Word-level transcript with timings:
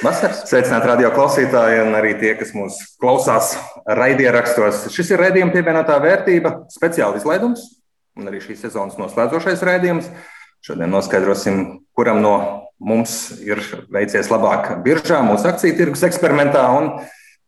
Vasaras. 0.00 0.46
Sveicināti 0.48 0.88
radio 0.88 1.10
klausītāji 1.12 1.82
un 1.82 1.92
arī 1.98 2.14
tie, 2.16 2.30
kas 2.38 2.54
mūs 2.56 2.78
klausās 3.02 3.50
raidierakstos. 3.84 4.86
Šis 4.94 5.10
ir 5.12 5.20
raidījuma 5.20 5.52
pievienotā 5.52 5.98
vērtība, 6.00 6.54
speciāla 6.72 7.20
izlaidums 7.20 7.66
un 8.16 8.30
arī 8.30 8.40
šīs 8.40 8.62
sezonas 8.64 8.96
noslēdzošais 8.96 9.60
raidījums. 9.68 10.08
Šodien 10.64 10.88
noskaidrosim, 10.92 11.60
kuram 11.96 12.22
no 12.24 12.32
mums 12.80 13.42
ir 13.44 13.60
veicies 13.92 14.32
labāk 14.32 14.72
biržā, 14.86 15.20
mūsu 15.24 15.50
akciju 15.52 15.76
tirgus 15.76 16.06
eksperimentā, 16.08 16.64
un 16.80 16.94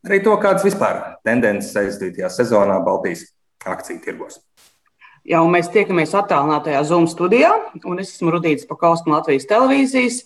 arī 0.05 0.21
to, 0.21 0.37
kādas 0.41 0.69
vispār 0.69 1.01
tendences 1.25 1.73
aizdītajā 1.81 2.29
sezonā 2.37 2.83
Baltijas 2.85 3.31
akciju 3.65 4.05
tirgos. 4.05 4.43
Jā, 5.23 5.39
un 5.39 5.53
mēs 5.55 5.69
tiekamies 5.71 6.17
attālinātajā 6.19 6.81
Zoom 6.89 7.05
studijā. 7.07 7.53
Es 8.03 8.09
esmu 8.17 8.33
Rudīts 8.35 8.67
Pakausks 8.67 9.07
no 9.07 9.15
Latvijas 9.15 9.47
televīzijas. 9.47 10.17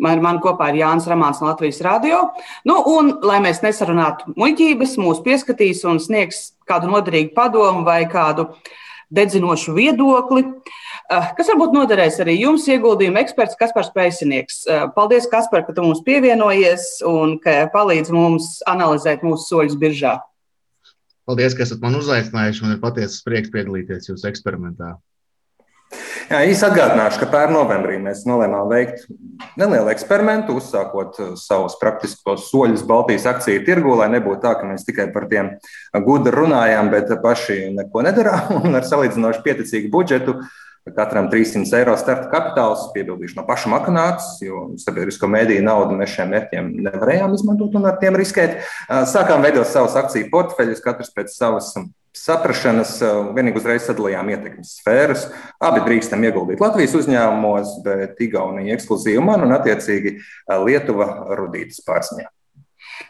Man, 0.00 0.22
man 0.24 0.40
kopā 0.40 0.70
ir 0.72 0.80
Jānis 0.80 1.08
Ramāns 1.10 1.42
no 1.42 1.50
Latvijas 1.50 1.82
radio. 1.84 2.22
Nu, 2.64 2.78
un, 2.88 3.12
lai 3.28 3.42
mēs 3.44 3.60
nesarunātu 3.60 4.32
muļķības, 4.40 4.96
mūs 5.04 5.20
pieskatīs 5.26 5.84
un 5.88 6.00
sniegs 6.00 6.54
kādu 6.68 6.88
noderīgu 6.88 7.34
padomu 7.36 7.84
vai 7.84 8.06
kādu 8.08 8.48
dedzinošu 9.12 9.76
viedokli. 9.76 10.46
Eh, 11.08 11.28
kas 11.36 11.52
varbūt 11.52 11.76
noderēs 11.76 12.16
arī 12.24 12.38
jums, 12.40 12.64
ieguldījuma 12.72 13.20
eksperts 13.24 13.56
Kaspars 13.60 13.92
Pēcinieks. 13.92 14.62
Eh, 14.64 14.86
paldies, 14.96 15.28
Kaspar, 15.28 15.66
ka 15.66 15.76
tu 15.76 15.84
mums 15.84 16.00
pievienojies 16.08 17.02
un 17.08 17.36
ka 17.40 17.66
palīdz 17.72 18.12
mums 18.16 18.58
analizēt 18.68 19.24
mūsu 19.24 19.44
soļus 19.52 19.76
biržā. 19.80 20.18
Paldies, 21.28 21.52
ka 21.52 21.66
esat 21.66 21.82
man 21.84 21.98
uzaicinājuši. 21.98 22.64
Man 22.64 22.72
ir 22.72 22.80
patiesas 22.80 23.20
prieks 23.26 23.52
piedalīties 23.52 24.08
jūsu 24.08 24.30
eksperimentā. 24.30 24.94
Jā, 26.28 26.42
īsi 26.44 26.64
atgādināšu, 26.66 27.20
ka 27.22 27.26
pērn 27.32 27.54
novembrī 27.56 27.96
mēs 28.00 28.26
nolēmām 28.28 28.68
veikt 28.68 29.06
nelielu 29.60 29.88
eksperimentu, 29.92 30.56
uzsākot 30.60 31.20
uh, 31.20 31.30
savus 31.40 31.78
praktiskos 31.80 32.50
soļus 32.50 32.84
Baltijas 32.88 33.24
akciju 33.30 33.62
tirgu, 33.64 33.94
lai 33.96 34.10
nebūtu 34.12 34.42
tā, 34.42 34.52
ka 34.58 34.68
mēs 34.68 34.84
tikai 34.88 35.08
par 35.14 35.24
tiem 35.30 35.54
gudri 36.04 36.34
runājām, 36.36 36.90
bet 36.92 37.12
paši 37.24 37.70
neko 37.76 38.04
nedarām 38.04 38.58
un 38.64 38.76
ar 38.76 38.88
salīdzinoši 38.88 39.44
pieticīgu 39.44 39.92
budžetu 39.92 40.36
Katram 40.96 41.28
300 41.32 41.80
eiro 41.80 41.94
starta 42.00 42.30
kapitāls, 42.32 42.86
piebildīšu 42.94 43.38
no 43.38 43.44
paša 43.48 43.72
makanāts, 43.72 44.30
jo 44.44 44.68
sabiedrisko 44.80 45.28
mediju 45.30 45.64
naudu 45.66 45.96
mēs 45.98 46.14
šiem 46.14 46.32
mērķiem 46.34 46.72
nevarējām 46.86 47.34
izmantot 47.36 47.76
un 47.78 47.88
ar 47.90 47.98
tiem 48.02 48.18
riskēt. 48.18 48.60
Sākām 48.88 49.44
veidot 49.44 49.68
savus 49.68 49.96
akciju 49.98 50.30
portfeļus, 50.32 50.84
katrs 50.84 51.12
pēc 51.16 51.34
savas 51.34 51.74
saprašanas, 52.18 52.96
vienīgi 53.36 53.60
uzreiz 53.60 53.84
sadalījām 53.86 54.32
ietekmes 54.32 54.78
sfēras. 54.80 55.28
Abi 55.62 55.84
drīkstam 55.86 56.24
ieguldīt 56.26 56.62
Latvijas 56.62 56.96
uzņēmumos, 56.98 57.76
bet 57.84 58.18
Igaunija 58.24 58.78
ekskluzīvi 58.78 59.22
man 59.22 59.46
un 59.46 59.54
attiecīgi 59.58 60.16
Lietuva 60.64 61.36
rudītas 61.38 61.84
pārziņā. 61.86 62.30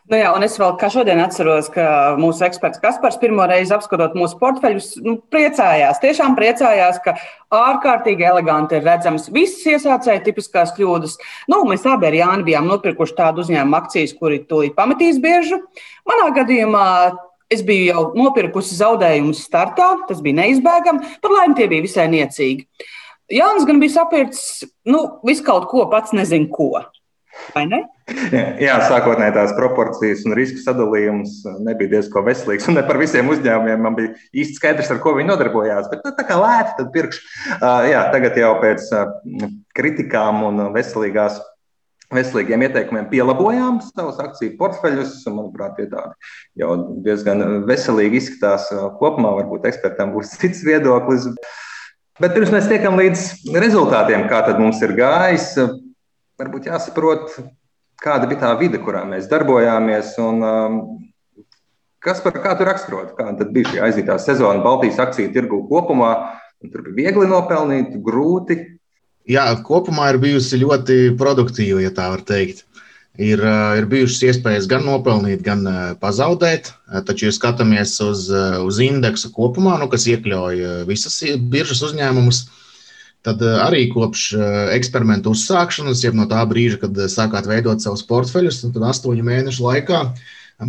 Nu 0.09 0.17
jā, 0.17 0.31
un 0.37 0.45
es 0.47 0.57
vēl 0.61 0.75
kā 0.81 0.89
šodien 0.93 1.21
atceros, 1.21 1.69
ka 1.73 2.17
mūsu 2.21 2.47
eksperts 2.47 2.81
Kaspars 2.83 3.19
pirmo 3.21 3.45
reizi 3.49 3.75
apskatot 3.77 4.17
mūsu 4.19 4.39
portfeļus, 4.41 4.91
nu, 5.05 5.19
priecājās. 5.33 6.01
Tiešām 6.03 6.37
priecājās, 6.39 7.01
ka 7.05 7.17
ārkārtīgi 7.55 8.27
eleganti 8.29 8.79
ir 8.79 8.87
redzams 8.89 9.29
visas 9.35 9.65
iesācēja 9.75 10.25
tipiskās 10.27 10.75
kļūdas. 10.77 11.19
Nu, 11.53 11.63
mēs 11.69 11.87
abi 11.89 12.09
ar 12.11 12.19
Jāni 12.19 12.49
bijām 12.49 12.69
nopirkuši 12.71 13.17
tādu 13.21 13.45
uzņēmumu 13.45 13.81
akcijas, 13.83 14.17
kuri 14.19 14.43
tūlīt 14.49 14.77
pametīs 14.79 15.21
biežu. 15.23 15.63
Manā 16.09 16.31
gadījumā 16.41 16.87
Es 17.49 17.63
biju 17.65 17.85
jau 17.87 18.01
nopirkusi 18.13 18.77
zaudējumus 18.77 19.39
startā, 19.47 19.87
tas 20.05 20.19
bija 20.21 20.37
neizbēgami. 20.43 21.15
Par 21.23 21.33
laimi 21.33 21.57
tie 21.57 21.69
bija 21.71 21.87
visai 21.87 22.05
niecīgi. 22.13 22.67
Jānis 23.33 23.65
gan 23.69 23.81
bija 23.81 23.95
sapircis 23.95 24.69
nu, 24.89 25.01
visu 25.25 25.47
kaut 25.47 25.65
ko, 25.71 25.87
pats 25.89 26.13
nezinu 26.17 26.51
ko. 26.53 26.71
Vai 27.55 27.65
ne? 27.69 27.81
Jā, 28.61 28.79
sākotnēji 28.89 29.35
tās 29.37 29.53
proporcijas 29.57 30.25
un 30.29 30.35
risku 30.37 30.61
sadalījums 30.63 31.43
nebija 31.65 31.97
diezgan 31.97 32.27
veselīgs. 32.27 32.69
Un 32.71 32.79
ne 32.79 32.85
par 32.87 33.01
visiem 33.01 33.29
uzņēmumiem 33.33 33.85
man 33.85 33.97
bija 33.99 34.15
īsti 34.33 34.59
skaidrs, 34.59 34.91
ar 34.93 35.01
ko 35.05 35.15
viņi 35.17 35.31
nodarbojās. 35.33 35.91
Bet 35.93 36.05
nu, 36.07 36.13
tā 36.17 36.25
kā 36.29 36.39
lēti, 36.41 36.75
tad 36.81 36.91
pirkšu. 36.95 37.23
Jā, 37.93 38.03
tagad 38.15 38.41
jau 38.41 38.55
pēc 38.65 38.89
kritikām 39.79 40.45
un 40.49 40.67
veselīgās. 40.77 41.41
Veselīgiem 42.09 42.63
ieteikumiem 42.65 43.11
pielabojām 43.11 43.83
savus 43.85 44.17
akciju 44.25 44.55
portfeļus. 44.57 45.19
Manuprāt, 45.29 45.75
tie 45.77 45.91
tādi 45.91 46.15
jau 46.63 46.71
diezgan 47.05 47.67
veselīgi 47.69 48.23
izskatās. 48.23 48.71
Kopumā 49.01 49.35
varbūt 49.43 49.69
ekspertam 49.69 50.15
būs 50.17 50.33
cits 50.41 50.65
viedoklis. 50.65 51.29
Bet 52.19 52.33
pirms 52.35 52.51
mēs 52.51 52.67
tiekam 52.67 52.97
līdz 52.99 53.53
rezultātiem, 53.61 54.25
kā 54.31 54.41
mums 54.59 54.81
ir 54.83 54.97
gājis, 54.99 55.53
varbūt 56.39 56.69
jāsaprot, 56.71 57.35
kāda 58.03 58.29
bija 58.31 58.45
tā 58.47 58.55
vide, 58.61 58.81
kurā 58.83 59.03
mēs 59.09 59.29
darbojāmies. 59.31 60.15
Un, 60.23 60.43
um, 60.47 60.81
kas 62.05 62.23
par 62.25 62.39
kā 62.39 62.55
tu 62.59 62.67
raksturot? 62.69 63.15
Kāda 63.19 63.49
bija 63.51 63.73
šī 63.73 63.83
aizītā 63.89 64.19
sezona 64.23 64.63
Baltijas 64.65 65.01
akciju 65.03 65.33
tirgu 65.35 65.65
kopumā? 65.71 66.13
Tur 66.63 66.83
bija 66.87 67.11
viegli 67.11 67.29
nopelnīt, 67.31 67.95
grūti. 68.03 68.59
Jā, 69.29 69.51
kopumā 69.67 70.13
ir 70.15 70.23
bijusi 70.23 70.59
ļoti 70.63 70.99
produktīva, 71.21 71.83
ja 71.85 71.93
tā 71.95 72.09
var 72.15 72.25
teikt. 72.27 72.65
Ir, 73.19 73.43
uh, 73.43 73.75
ir 73.75 73.89
bijušas 73.91 74.23
iespējas 74.29 74.69
gan 74.71 74.85
nopelnīt, 74.87 75.43
gan 75.43 75.65
uh, 75.67 75.79
pazaudēt. 75.99 76.71
Uh, 76.87 77.03
taču, 77.07 77.27
ja 77.27 77.35
skatāmies 77.35 77.97
uz, 78.05 78.29
uz 78.63 78.79
indeksu 78.83 79.33
kopumā, 79.35 79.75
nu, 79.83 79.91
kas 79.91 80.07
iekļauj 80.07 80.87
visas 80.87 81.19
biržas 81.51 81.83
uzņēmumus, 81.91 82.45
Tad 82.47 82.68
eh, 83.43 83.57
arī 83.65 83.87
kopš 83.91 84.27
eh, 84.35 84.59
eksperimentu 84.77 85.33
uzsākšanas, 85.35 86.05
jau 86.05 86.15
no 86.15 86.29
tā 86.31 86.45
brīža, 86.49 86.79
kad 86.85 86.99
eh, 86.99 87.11
sākāt 87.11 87.49
veidot 87.51 87.83
savus 87.83 88.05
portfeļus, 88.07 88.63
tad 88.69 88.87
astoņu 88.93 89.27
mēnešu 89.27 89.65
laikā 89.65 90.05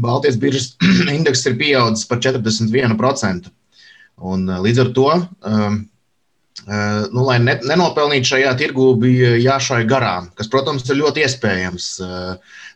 Baltijas 0.02 0.38
biržas 0.42 0.74
indeks 1.18 1.46
ir 1.50 1.58
pieaudzis 1.62 2.10
par 2.10 2.22
41%. 2.26 3.54
Un, 4.20 4.50
līdz 4.66 4.82
ar 4.84 4.90
to, 4.92 5.06
nu, 6.68 7.22
lai 7.24 7.38
nenopelnītu 7.40 8.28
šajā 8.34 8.50
tirgu, 8.60 8.90
bija 9.00 9.30
jāšauj 9.40 9.86
garām, 9.88 10.28
kas, 10.36 10.50
protams, 10.52 10.84
ir 10.92 11.00
ļoti 11.00 11.24
iespējams. 11.24 11.86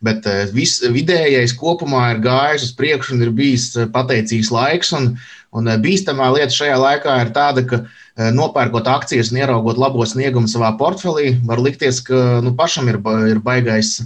Bet 0.07 0.29
viss 0.55 0.85
vidējais 0.87 1.51
kopumā 1.59 2.05
ir 2.13 2.21
gājis 2.23 2.69
uz 2.69 2.71
priekšu 2.79 3.17
un 3.17 3.25
ir 3.27 3.33
bijis 3.35 3.73
pateicīgs 3.91 4.53
laiks. 4.55 4.93
Un, 4.95 5.11
un 5.51 5.67
bīstamā 5.83 6.31
lieta 6.37 6.55
šajā 6.55 6.79
laikā 6.79 7.19
ir 7.25 7.35
tāda, 7.35 7.65
ka 7.67 7.83
nopērkot 8.17 8.87
akcijas 8.87 9.31
un 9.33 9.39
ieraugot 9.41 9.79
labo 9.81 10.05
sniegumu 10.05 10.49
savā 10.51 10.73
portfelī, 10.77 11.33
var 11.47 11.61
likties, 11.63 12.03
ka 12.05 12.41
nu, 12.45 12.53
pašam 12.57 12.91
ir, 12.91 13.01
ir 13.31 13.41
baigais. 13.41 13.97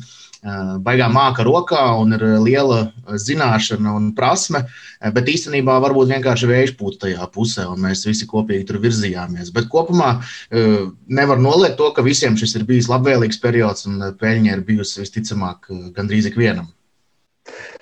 Eh, 0.47 0.75
baigā 0.85 1.07
māka 1.09 1.41
rokā 1.44 1.81
un 1.97 2.13
ir 2.13 2.22
liela 2.40 2.91
zināšana 3.09 3.95
un 3.97 4.12
prasme, 4.16 4.62
eh, 5.01 5.09
bet 5.12 5.31
īstenībā 5.34 5.79
varbūt 5.81 6.13
vienkārši 6.13 6.50
vējš 6.51 6.73
pūta 6.78 7.07
tajā 7.07 7.25
pusē, 7.34 7.66
un 7.73 7.81
mēs 7.81 8.06
visi 8.06 8.29
kopīgi 8.29 8.68
tur 8.68 8.78
virzījāmies. 8.78 9.51
Bet 9.51 9.68
kopumā 9.73 10.22
nevar 11.07 11.38
noliegt 11.41 11.78
to, 11.78 11.91
ka 11.91 12.06
visiem 12.06 12.38
šis 12.38 12.56
ir 12.56 12.66
bijis 12.69 12.88
labvēlīgs 12.88 13.41
periods, 13.41 13.88
un 13.88 14.00
peļņa 14.22 14.53
ir 14.53 14.62
bijusi 14.62 15.01
visticamāk 15.01 15.68
gandrīz 15.97 16.29
ikvienam. 16.29 16.69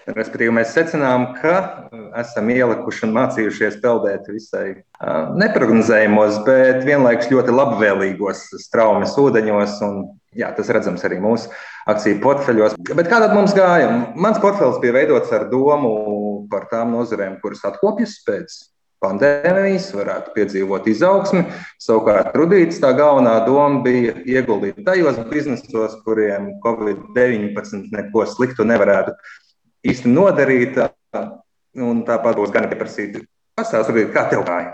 Respektīvi, 0.05 0.53
mēs 0.53 0.73
secinām, 0.75 1.31
ka 1.39 1.53
uh, 1.57 2.01
esam 2.21 2.49
ielikuši 2.53 3.07
un 3.07 3.16
mācījušies 3.16 3.79
peldēt 3.81 4.27
visai 4.29 4.67
uh, 4.75 5.31
neparedzējumos, 5.41 6.43
bet 6.45 6.83
vienlaikus 6.85 7.31
ļoti 7.31 7.55
labvēlīgos 7.55 8.43
straumes 8.61 9.16
ūdeņos. 9.17 9.79
Un, 9.88 9.97
jā, 10.38 10.51
tas 10.53 10.69
redzams 10.69 11.01
arī 11.07 11.17
mūsu 11.23 11.49
akciju 11.89 12.19
portfeļos. 12.21 12.77
Bet 12.91 13.09
kā 13.09 13.17
tad 13.23 13.33
mums 13.33 13.55
gāja? 13.57 13.89
Mans 14.13 14.38
portfels 14.43 14.77
bija 14.83 14.93
veidots 14.99 15.33
ar 15.33 15.47
domu 15.49 15.95
par 16.51 16.67
tām 16.69 16.93
nozarēm, 16.93 17.39
kuras 17.41 17.63
atkopjas 17.66 18.19
pēc 18.27 18.59
pandēmijas, 19.01 19.87
varētu 19.95 20.33
piedzīvot 20.35 20.85
izaugsmi. 20.89 21.47
Savukārt, 21.81 22.35
Rudīts 22.37 22.77
tā 22.83 22.91
galvenā 22.97 23.39
doma 23.47 23.81
bija 23.85 24.13
ieguldīt 24.22 24.83
tajos 24.85 25.17
biznesos, 25.31 25.97
kuriem 26.05 26.53
Covid-19 26.66 27.89
neko 27.95 28.25
sliktu 28.29 28.67
nevarētu 28.67 29.17
īsti 29.85 30.11
nodarīta. 30.11 30.90
Tāpat 31.76 32.40
būs 32.40 32.52
gan 32.55 32.70
pieprasīta. 32.72 33.20
Pastāstiet, 33.55 34.11
kā 34.16 34.22
tev 34.32 34.41
gāja? 34.47 34.72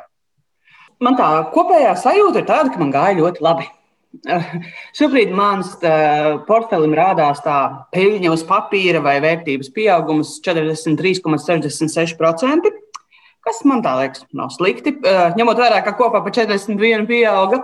Man 1.02 1.18
tā 1.18 1.28
kopējā 1.54 1.96
sajūta 1.98 2.42
ir 2.42 2.50
tāda, 2.50 2.69
ka 2.74 2.81
man 2.81 2.92
gāja 2.94 3.18
ļoti 3.18 3.42
labi. 3.42 3.66
Šobrīd 4.98 5.31
mans 5.34 5.68
portfelim 6.48 6.94
rādās 6.98 7.42
tā 7.46 7.58
peļņa 7.96 8.34
uz 8.34 8.44
papīra 8.48 9.00
vai 9.02 9.22
vērtības 9.24 9.69
pieaugums 9.74 10.42
43,66%, 10.46 12.72
kas 13.48 13.64
man 13.66 13.84
tā 13.86 13.94
liekas 14.02 14.25
nav 14.36 14.50
slikti. 14.54 14.92
Ņemot 15.40 15.57
vērā, 15.64 15.80
ka 15.86 15.98
kopā 15.98 16.19
pa 16.25 16.34
41 16.34 17.07
pieauga. 17.10 17.57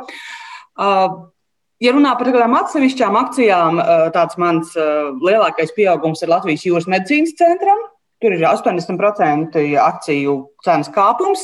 Ja 1.83 1.93
runā 1.93 2.15
par 2.17 2.31
kādām 2.33 2.55
atsevišķām 2.57 3.17
akcijām, 3.19 3.79
eh, 3.79 4.07
tāds 4.15 4.37
mans 4.41 4.73
eh, 4.73 5.11
lielākais 5.21 5.75
pieaugums 5.75 6.23
ir 6.23 6.31
Latvijas 6.33 6.65
jūras 6.65 6.89
medicīnas 6.89 7.35
centram. 7.37 7.83
Tur 8.17 8.33
ir 8.33 8.47
80% 8.49 9.61
akciju 9.77 10.37
cenas 10.65 10.89
kāpums. 10.89 11.43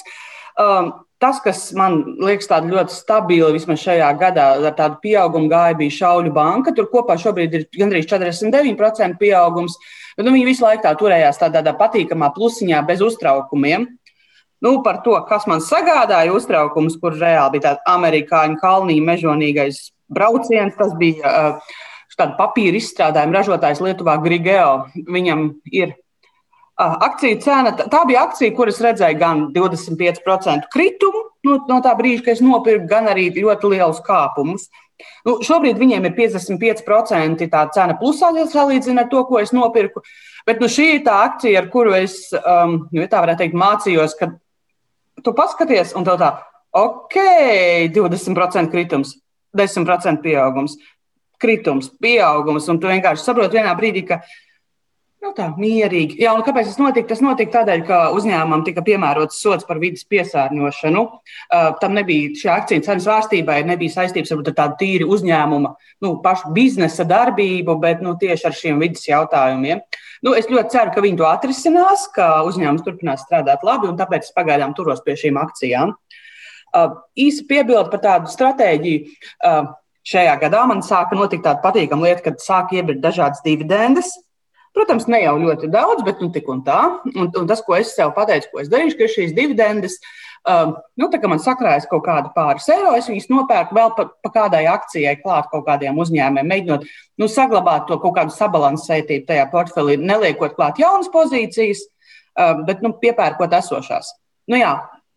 Um, 0.57 0.89
tas, 1.21 1.37
kas 1.43 1.67
man 1.77 1.99
liekas 2.17 2.49
ļoti 2.49 2.95
stabili, 2.95 3.53
vismaz 3.53 3.83
šajā 3.83 4.09
gadā, 4.17 4.47
ar 4.57 4.73
tādu 4.73 4.97
pieaugumu 5.03 5.51
gāja, 5.51 5.77
bija 5.77 5.97
Šauļu 5.99 6.33
banka. 6.33 6.73
Tur 6.73 6.89
kopā 6.89 7.13
šobrīd 7.21 7.53
ir 7.53 7.67
gandrīz 7.77 8.09
49% 8.09 9.19
pieaugums. 9.21 9.77
Nu, 10.17 10.31
viņi 10.31 10.49
visu 10.49 10.65
laiku 10.65 10.83
tā 10.87 10.95
turējās 10.97 11.41
tādā, 11.41 11.61
tādā 11.61 11.77
patīkamā 11.77 12.33
plusiņā, 12.33 12.81
bez 12.89 13.05
uztraukumiem. 13.05 13.85
Nu, 14.63 14.77
par 14.83 15.01
to, 15.03 15.17
kas 15.27 15.47
man 15.49 15.63
sagādāja 15.63 16.31
uztraukumus, 16.35 16.95
kur 17.01 17.17
reāli 17.19 17.57
bija 17.57 17.65
tāds 17.65 17.89
amerikāņu 17.93 18.61
kalnī 18.61 19.01
mežonīgais 19.03 19.89
brauciens, 20.13 20.77
tas 20.77 20.93
bija 20.99 21.27
uh, 21.27 21.73
tāda 22.15 22.37
papīra 22.37 22.79
izstrādājuma 22.79 23.41
ražotājs 23.41 23.83
Lietuvā 23.83 24.15
Grigeo. 24.23 24.85
Viņam 25.09 25.49
ir 25.73 25.97
Akciju 26.73 27.37
cena, 27.43 27.69
tā 27.77 27.99
bija 28.09 28.23
akcija, 28.25 28.53
kuras 28.57 28.79
redzēju 28.81 29.17
gan 29.19 29.41
25% 29.53 30.71
kritumu 30.73 31.19
no, 31.45 31.59
no 31.69 31.77
tā 31.85 31.91
brīža, 31.99 32.23
kad 32.25 32.33
es 32.33 32.41
nopirku, 32.41 32.87
gan 32.89 33.11
arī 33.11 33.27
ļoti 33.35 33.69
lielus 33.75 33.99
kāpumus. 34.05 34.71
Nu, 35.27 35.35
šobrīd 35.45 35.77
viņiem 35.77 36.07
ir 36.09 36.15
55% 36.17 37.45
tā 37.51 37.63
cena 37.75 37.97
plusā, 37.99 38.31
salīdzinot 38.49 39.05
ar 39.05 39.11
to, 39.11 39.21
ko 39.29 39.37
es 39.43 39.53
nopirku. 39.53 40.01
Bet 40.47 40.63
nu, 40.63 40.69
šī 40.71 40.87
ir 40.95 41.03
tā 41.05 41.19
akcija, 41.27 41.61
ar 41.61 41.69
kuru 41.73 41.93
es, 41.99 42.17
um, 42.41 42.87
nu, 42.89 43.05
tā 43.05 43.21
varētu 43.21 43.43
teikt, 43.43 43.59
mācījos, 43.59 44.17
ka 44.17 44.31
tu 45.21 45.35
paskaties, 45.37 45.93
un 45.97 46.07
tev 46.07 46.17
tā, 46.21 46.31
ok, 46.79 47.19
20% 47.93 48.73
kritums, 48.73 49.17
10% 49.57 50.23
pieaugums, 50.23 50.79
kritums, 51.41 51.91
pieaugums, 52.01 52.69
un 52.71 52.79
tu 52.79 52.89
vienkārši 52.89 53.25
saproti 53.25 53.59
vienā 53.59 53.75
brīdī, 53.77 54.07
ka 54.07 54.23
Nu, 55.23 55.29
tā 55.31 55.45
mierīgi. 55.55 56.17
Jā, 56.19 56.33
un 56.35 56.41
kāpēc 56.43 56.67
tas 56.67 56.79
notika? 56.81 57.07
Tas 57.13 57.21
notika 57.23 57.61
tādēļ, 57.61 57.83
ka 57.87 57.97
uzņēmumam 58.11 58.65
tika 58.67 58.81
piemērots 58.83 59.37
sots 59.39 59.63
par 59.63 59.79
vidas 59.79 60.03
piesārņošanu. 60.11 61.03
Uh, 61.07 61.69
tam 61.79 61.95
nebija 61.95 62.33
šī 62.41 62.49
akciju 62.51 62.83
cenas 62.83 63.07
vārstībai, 63.07 63.61
nebija 63.69 63.93
saistības 63.93 64.33
ar 64.35 64.41
tādu 64.49 64.75
tīru 64.81 65.07
uzņēmuma, 65.15 65.71
nu, 66.03 66.11
pašu 66.25 66.51
biznesa 66.57 67.07
darbību, 67.07 67.77
bet 67.79 68.03
nu, 68.03 68.17
tieši 68.19 68.49
ar 68.49 68.57
šiem 68.59 68.83
vidas 68.83 69.07
jautājumiem. 69.07 69.79
Nu, 70.23 70.31
es 70.39 70.47
ļoti 70.47 70.71
ceru, 70.71 70.91
ka 70.95 71.03
viņi 71.03 71.19
to 71.19 71.27
atrisinās, 71.27 72.07
ka 72.15 72.27
uzņēmums 72.47 72.83
turpinās 72.85 73.25
strādāt 73.25 73.63
labi, 73.67 73.89
un 73.91 73.97
tāpēc 73.99 74.29
es 74.29 74.35
pagaidām 74.35 74.75
turos 74.77 75.03
pie 75.03 75.17
šīm 75.19 75.39
akcijām. 75.41 75.95
Uh, 76.73 76.93
īsi 77.19 77.43
piebildu 77.49 77.91
par 77.91 78.01
tādu 78.01 78.31
stratēģiju. 78.31 79.17
Uh, 79.43 79.73
šajā 80.07 80.37
gadā 80.41 80.63
man 80.69 80.81
sāka 80.85 81.17
notikt 81.19 81.43
tāda 81.45 81.61
patīkama 81.63 82.07
lieta, 82.07 82.23
kad 82.29 82.39
sāk 82.43 82.71
iebirt 82.75 83.03
dažādas 83.03 83.43
dividendes. 83.45 84.13
Protams, 84.73 85.05
ne 85.11 85.19
jau 85.21 85.35
ļoti 85.37 85.67
daudz, 85.69 86.01
bet 86.07 86.23
nu, 86.23 86.31
tik 86.33 86.47
un 86.49 86.63
tā. 86.65 86.79
Un, 87.13 87.27
un 87.27 87.49
tas, 87.49 87.61
ko 87.61 87.75
es 87.77 87.91
sev 87.93 88.15
pateicu, 88.15 88.49
ko 88.49 88.63
es 88.63 88.71
darīšu, 88.71 88.97
ka 88.97 89.11
šīs 89.11 89.35
dividendes, 89.37 89.99
um, 90.49 90.73
nu, 90.99 91.09
tā 91.11 91.19
kā 91.21 91.29
man 91.31 91.41
sakrājas 91.43 91.87
kaut 91.89 92.03
kāda 92.05 92.31
pāris 92.35 92.67
eiro, 92.73 92.93
es 92.97 93.09
viņus 93.11 93.29
nopērku 93.31 93.77
vēl 93.77 93.93
pa, 93.97 94.07
pa 94.23 94.31
kādai 94.33 94.63
akcijai, 94.71 95.15
klāt 95.21 95.49
kaut 95.51 95.65
kādiem 95.67 95.99
uzņēmumiem, 96.03 96.49
mēģinot 96.49 96.87
nu, 97.21 97.29
saglabāt 97.31 97.87
to 97.89 97.99
kaut 98.03 98.17
kādu 98.19 98.35
sabalansētību 98.35 99.27
tajā 99.29 99.45
portfelī, 99.53 99.99
neliekot 100.01 100.57
klāt 100.57 100.81
jaunas 100.81 101.11
pozīcijas, 101.13 101.85
um, 102.37 102.65
bet 102.67 102.83
nu, 102.85 102.95
piepērkot 103.03 103.55
esošās. 103.59 104.15
Nu, 104.51 104.59
jā, 104.59 104.73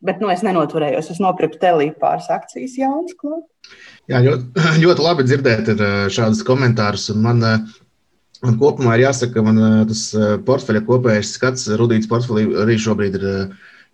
bet 0.06 0.22
nu, 0.22 0.30
es 0.30 0.44
nenoturējos. 0.46 1.10
Es 1.14 1.22
nopirku 1.22 1.58
telī 1.62 1.90
pāris 1.98 2.28
akcijas 2.30 2.76
jaunas 2.78 3.16
klāt. 3.18 3.42
Jā, 4.10 4.22
ļoti, 4.22 4.66
ļoti 4.84 5.08
labi 5.08 5.26
dzirdēt 5.26 5.74
uh, 5.74 5.98
šādus 6.12 6.46
komentārus. 6.46 7.10
Man 7.18 7.42
Un 8.44 8.58
kopumā 8.60 8.96
ir 8.96 9.06
jāsaka, 9.06 9.40
ka 9.40 9.52
eh, 9.52 9.78
tas 9.88 10.02
portfeļa 10.44 10.82
kopējais 10.84 11.32
skats, 11.38 11.70
Rudīts 11.80 12.08
portfelī 12.10 12.44
arī 12.62 12.76
šobrīd 12.80 13.16
ir 13.16 13.24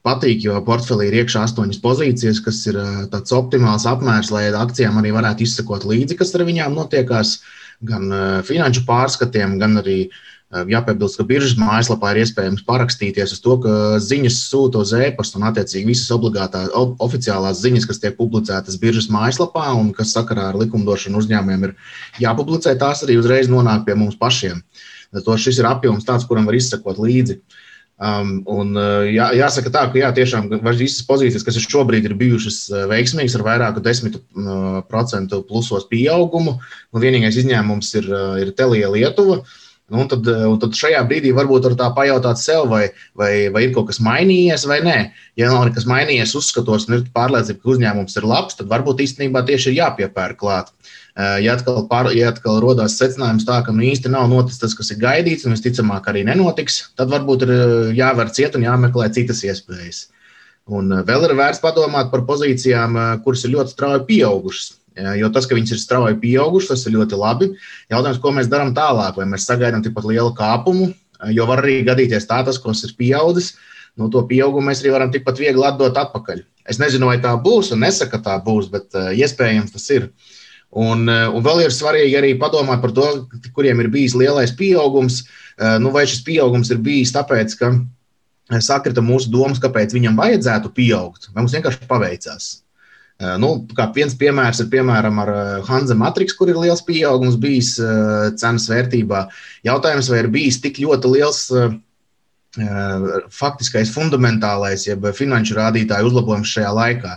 patīk, 0.06 0.42
jo 0.46 0.58
portfelī 0.66 1.08
ir 1.08 1.20
iekšā 1.22 1.44
astoņas 1.46 1.80
pozīcijas, 1.82 2.42
kas 2.44 2.60
ir 2.70 2.78
tāds 3.12 3.34
optimāls 3.36 3.86
apmērs, 3.88 4.32
lai 4.34 4.48
akcijām 4.50 4.98
arī 5.00 5.14
varētu 5.14 5.46
izsekot 5.46 5.86
līdzi, 5.88 6.18
kas 6.18 6.34
ar 6.34 6.46
viņām 6.48 6.74
notiekās, 6.78 7.40
gan 7.82 8.10
finanšu 8.46 8.84
pārskatiem, 8.86 9.56
gan 9.58 9.80
arī 9.80 9.98
uh, 10.06 10.20
Jāpiebilst, 10.52 11.16
ka 11.16 11.24
biržas 11.24 11.54
mājaslapā 11.56 12.10
ir 12.12 12.26
iespējams 12.26 12.64
parakstīties 12.66 13.30
uz 13.32 13.40
to, 13.40 13.54
ka 13.62 13.74
ziņas 14.04 14.36
sūta 14.50 14.82
uz 14.84 14.90
e-pastu 14.92 15.38
un, 15.40 15.46
attiecīgi, 15.48 15.88
visas 15.88 16.12
obligātās 16.12 16.68
oficiālās 16.76 17.62
ziņas, 17.62 17.86
kas 17.88 18.02
tiek 18.02 18.18
publicētas 18.18 18.76
biržas 18.82 19.08
mājaslapā 19.12 19.70
un 19.78 19.94
kas 19.96 20.12
sakarā 20.12 20.50
ar 20.50 20.58
likumdošanu 20.60 21.22
uzņēmumiem 21.22 21.64
ir 21.70 21.72
jāpublicē, 22.20 22.74
tās 22.76 23.00
arī 23.06 23.16
uzreiz 23.22 23.48
nonāk 23.48 23.86
pie 23.88 23.96
mums 23.96 24.18
pašiem. 24.20 24.60
To 25.24 25.38
šis 25.40 25.62
ir 25.62 25.70
apjoms 25.72 26.04
tāds, 26.04 26.28
kuram 26.28 26.44
var 26.48 26.60
izsekot 26.60 27.00
līdzi. 27.00 27.40
Um, 28.02 28.30
un, 28.50 28.74
jā, 29.06 29.28
jāsaka 29.38 29.70
tā, 29.70 29.84
ka 29.92 30.00
jā, 30.00 30.08
tiešām 30.16 30.48
visas 30.64 31.04
pozīcijas, 31.06 31.44
kas 31.46 31.58
ir 31.60 31.66
šobrīd 31.68 32.08
ir 32.08 32.16
bijušas 32.18 32.64
veiksmīgas 32.90 33.36
ar 33.38 33.44
vairāku 33.46 33.82
desmit 33.84 34.16
procentu 34.90 35.44
plusos 35.46 35.86
pieaugumu, 35.90 36.56
un 36.90 37.04
vienīgais 37.04 37.38
izņēmums 37.44 37.92
ir, 38.00 38.08
ir 38.42 38.50
Telija 38.58 38.90
Lietuva. 38.90 39.38
Uh, 39.38 39.60
Nu, 39.92 39.98
un 40.00 40.08
tad, 40.08 40.24
un 40.24 40.54
tad 40.56 40.72
šajā 40.72 41.02
brīdī 41.04 41.34
varbūt 41.36 41.66
var 41.66 41.74
tā 41.76 41.86
pajautāt 41.92 42.40
sev, 42.40 42.64
vai, 42.70 42.86
vai, 43.18 43.50
vai 43.52 43.66
ir 43.66 43.74
kaut 43.74 43.90
kas 43.90 43.98
mainījies 44.00 44.64
vai 44.70 44.78
nē. 44.86 44.94
Ja 45.36 45.50
nav 45.52 45.66
nekas 45.68 45.84
mainījies, 45.90 46.32
uzskatos, 46.38 46.86
un 46.88 46.96
ir 46.96 47.02
pārliecība, 47.12 47.60
ka 47.60 47.72
uzņēmums 47.74 48.16
ir 48.16 48.28
labs, 48.30 48.56
tad 48.56 48.70
varbūt 48.70 49.02
īstenībā 49.04 49.42
tieši 49.50 49.68
ir 49.68 49.82
jāpiepērk 49.82 50.38
klāt. 50.40 50.72
Ja 51.12 51.58
atkal, 51.58 51.82
pār, 51.90 52.08
ja 52.16 52.30
atkal 52.32 52.62
rodās 52.64 52.94
secinājums 52.96 53.44
tā, 53.44 53.58
ka 53.66 53.72
nu 53.76 53.84
īsti 53.84 54.08
nav 54.08 54.30
noticis 54.30 54.62
tas, 54.62 54.72
kas 54.78 54.94
ir 54.94 55.00
gaidīts, 55.02 55.44
un 55.44 55.52
visticamāk 55.52 56.06
arī 56.08 56.22
nenotiks, 56.24 56.78
tad 56.96 57.12
varbūt 57.12 57.44
ir 57.44 57.52
jāver 57.98 58.30
ciet 58.32 58.56
un 58.56 58.64
jāmeklē 58.64 59.10
citas 59.12 59.42
iespējas. 59.44 60.06
Un 60.72 60.88
vēl 61.04 61.26
ir 61.26 61.34
vērts 61.36 61.60
padomāt 61.60 62.08
par 62.12 62.22
pozīcijām, 62.24 62.96
kuras 63.26 63.44
ir 63.44 63.52
ļoti 63.56 63.74
strauji 63.74 64.06
pieaugušas. 64.08 64.70
Jo 65.18 65.28
tas, 65.32 65.48
ka 65.48 65.56
viņas 65.56 65.74
ir 65.74 65.80
strauji 65.80 66.18
pieaugušas, 66.22 66.70
tas 66.72 66.86
ir 66.88 66.96
ļoti 66.96 67.20
labi. 67.20 67.50
Jautājums, 67.92 68.20
ko 68.22 68.32
mēs 68.36 68.48
darām 68.52 68.72
tālāk, 68.76 69.16
vai 69.20 69.28
mēs 69.28 69.48
sagaidām 69.48 69.84
tikpat 69.84 70.08
lielu 70.08 70.32
kāpumu, 70.36 70.90
jo 71.32 71.46
var 71.48 71.64
arī 71.64 71.80
gadīties 71.84 72.28
tā, 72.28 72.40
tas, 72.46 72.60
kas 72.60 72.84
ir 72.88 72.96
pieaudzis, 72.96 73.54
no 74.00 74.08
to 74.12 74.24
pieaugumu 74.28 74.70
mēs 74.70 74.80
arī 74.84 74.94
varam 74.96 75.12
tikpat 75.12 75.40
viegli 75.40 75.64
atdot 75.68 75.96
atpakaļ. 76.06 76.44
Es 76.68 76.80
nezinu, 76.80 77.08
vai 77.10 77.18
tā 77.20 77.32
būs, 77.42 77.72
un 77.74 77.82
nesaku, 77.84 78.14
ka 78.14 78.22
tā 78.30 78.36
būs, 78.44 78.68
bet 78.72 78.94
iespējams 78.94 79.74
tas 79.74 79.88
ir. 79.92 80.12
Un, 80.72 81.04
un 81.04 81.44
vēl 81.44 81.66
ir 81.66 81.74
svarīgi 81.74 82.16
arī 82.16 82.32
padomāt 82.40 82.80
par 82.80 82.94
to, 82.96 83.06
kuriem 83.52 83.82
ir 83.82 83.90
bijis 83.92 84.14
lielais 84.16 84.54
pieaugums. 84.56 85.22
Nu, 85.82 85.90
vai 85.92 86.06
šis 86.08 86.22
pieaugums 86.24 86.72
ir 86.72 86.80
bijis 86.80 87.12
tāpēc, 87.12 87.58
ka 87.60 87.74
sakrita 88.64 89.04
mūsu 89.04 89.28
domas, 89.32 89.60
kāpēc 89.60 89.92
viņam 89.92 90.16
vajadzētu 90.16 90.72
pieaugt, 90.72 91.28
vai 91.32 91.44
mums 91.44 91.52
vienkārši 91.52 91.88
paveicās. 91.90 92.48
Eh, 93.22 93.36
nu, 93.38 93.52
kā 93.76 93.86
viens 93.94 94.14
piemērs 94.18 94.62
ir 94.64 94.70
piemēram 94.72 95.20
ar 95.22 95.30
eh, 95.30 95.54
Hanza 95.68 95.94
Matrix, 95.98 96.34
kur 96.34 96.50
ir 96.50 96.58
liels 96.58 96.82
pieaugums 96.86 97.38
bijis 97.40 97.76
eh, 97.78 98.30
cenas 98.40 98.66
vērtībā. 98.72 99.26
Jautājums, 99.68 100.08
vai 100.10 100.22
ir 100.24 100.30
bijis 100.32 100.58
tik 100.64 100.80
ļoti 100.82 101.12
liels 101.12 101.44
faktiskais, 102.52 103.88
fundamentālais, 103.94 104.84
jeb 104.84 105.06
finanšu 105.16 105.54
rādītāju 105.56 106.10
uzlabojums 106.10 106.50
šajā 106.52 106.72
laikā. 106.76 107.14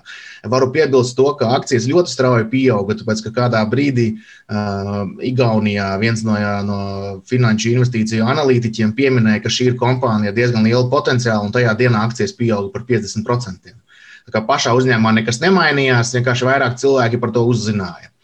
Varu 0.48 0.70
piebilst 0.72 1.18
to, 1.18 1.27
ka 1.36 1.50
akcijas 1.58 1.89
ļoti 1.92 2.13
strauji 2.13 2.48
pieauga, 2.54 2.96
tāpēc 2.96 3.24
ka 3.25 3.34
kādā 3.42 3.65
brīdī 3.68 4.13
uh, 4.15 5.04
Igaunijā 5.20 5.89
viens 6.00 6.24
no, 6.24 6.38
no 6.63 6.80
finanšu 7.27 7.74
investīciju 7.75 8.24
analītiķiem 8.32 8.96
pieminēja, 8.96 9.44
ka 9.44 9.51
šī 9.51 9.74
ir 9.74 9.80
kompānija 9.82 10.32
ar 10.32 10.39
diezgan 10.39 10.63
lielu 10.63 10.88
potenciālu, 10.92 11.50
un 11.50 11.56
tajā 11.56 11.75
dienā 11.75 12.06
akcijas 12.08 12.36
pieauga 12.39 12.72
par 12.72 12.88
50%. 12.88 13.75
Tā 14.25 14.34
kā 14.34 14.42
pašā 14.48 14.72
uzņēmumā 14.74 15.18
nekas 15.20 15.44
nemainījās, 15.44 16.15
vienkārši 16.15 16.48
vairāk 16.48 16.80
cilvēki 16.80 17.20
par 17.20 17.36
to 17.36 17.44
uzzināja. 17.46 18.15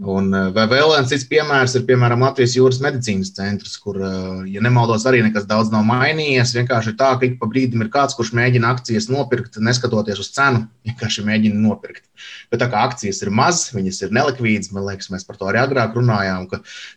Un 0.00 0.30
eh, 0.32 0.46
vēl 0.56 0.88
viens 0.88 1.10
cits 1.10 1.26
piemērs 1.28 1.74
ir, 1.76 1.82
piemēram, 1.88 2.22
Latvijas 2.24 2.54
jūras 2.56 2.78
medicīnas 2.80 3.34
centrs, 3.36 3.74
kur, 3.76 3.98
eh, 4.00 4.46
ja 4.54 4.62
nemaldos, 4.64 5.04
arī 5.08 5.20
nekas 5.26 5.44
daudz 5.48 5.68
nav 5.72 5.84
mainījies. 5.84 6.54
Vienkārši 6.56 6.94
tā, 6.96 7.10
ka 7.20 7.28
ik 7.28 7.36
pa 7.40 7.48
brīdim 7.50 7.84
ir 7.84 7.90
kāds, 7.92 8.16
kurš 8.16 8.32
mēģina 8.38 8.70
akcijas 8.72 9.10
nopirkt, 9.12 9.60
neskatoties 9.60 10.22
uz 10.22 10.30
cenu, 10.32 10.64
vienkārši 10.88 11.26
mēģina 11.28 11.60
nopirkt. 11.60 12.06
Bet 12.50 12.64
tā 12.64 12.70
kā 12.72 12.86
akcijas 12.88 13.20
ir 13.22 13.32
mazas, 13.36 13.74
viņas 13.76 14.00
ir 14.06 14.16
nelikvīdas, 14.16 14.72
man 14.72 14.88
liekas, 14.88 15.12
mēs 15.12 15.28
par 15.28 15.36
to 15.36 15.50
arī 15.50 15.60
agrāk 15.60 15.98
runājām, 16.00 16.48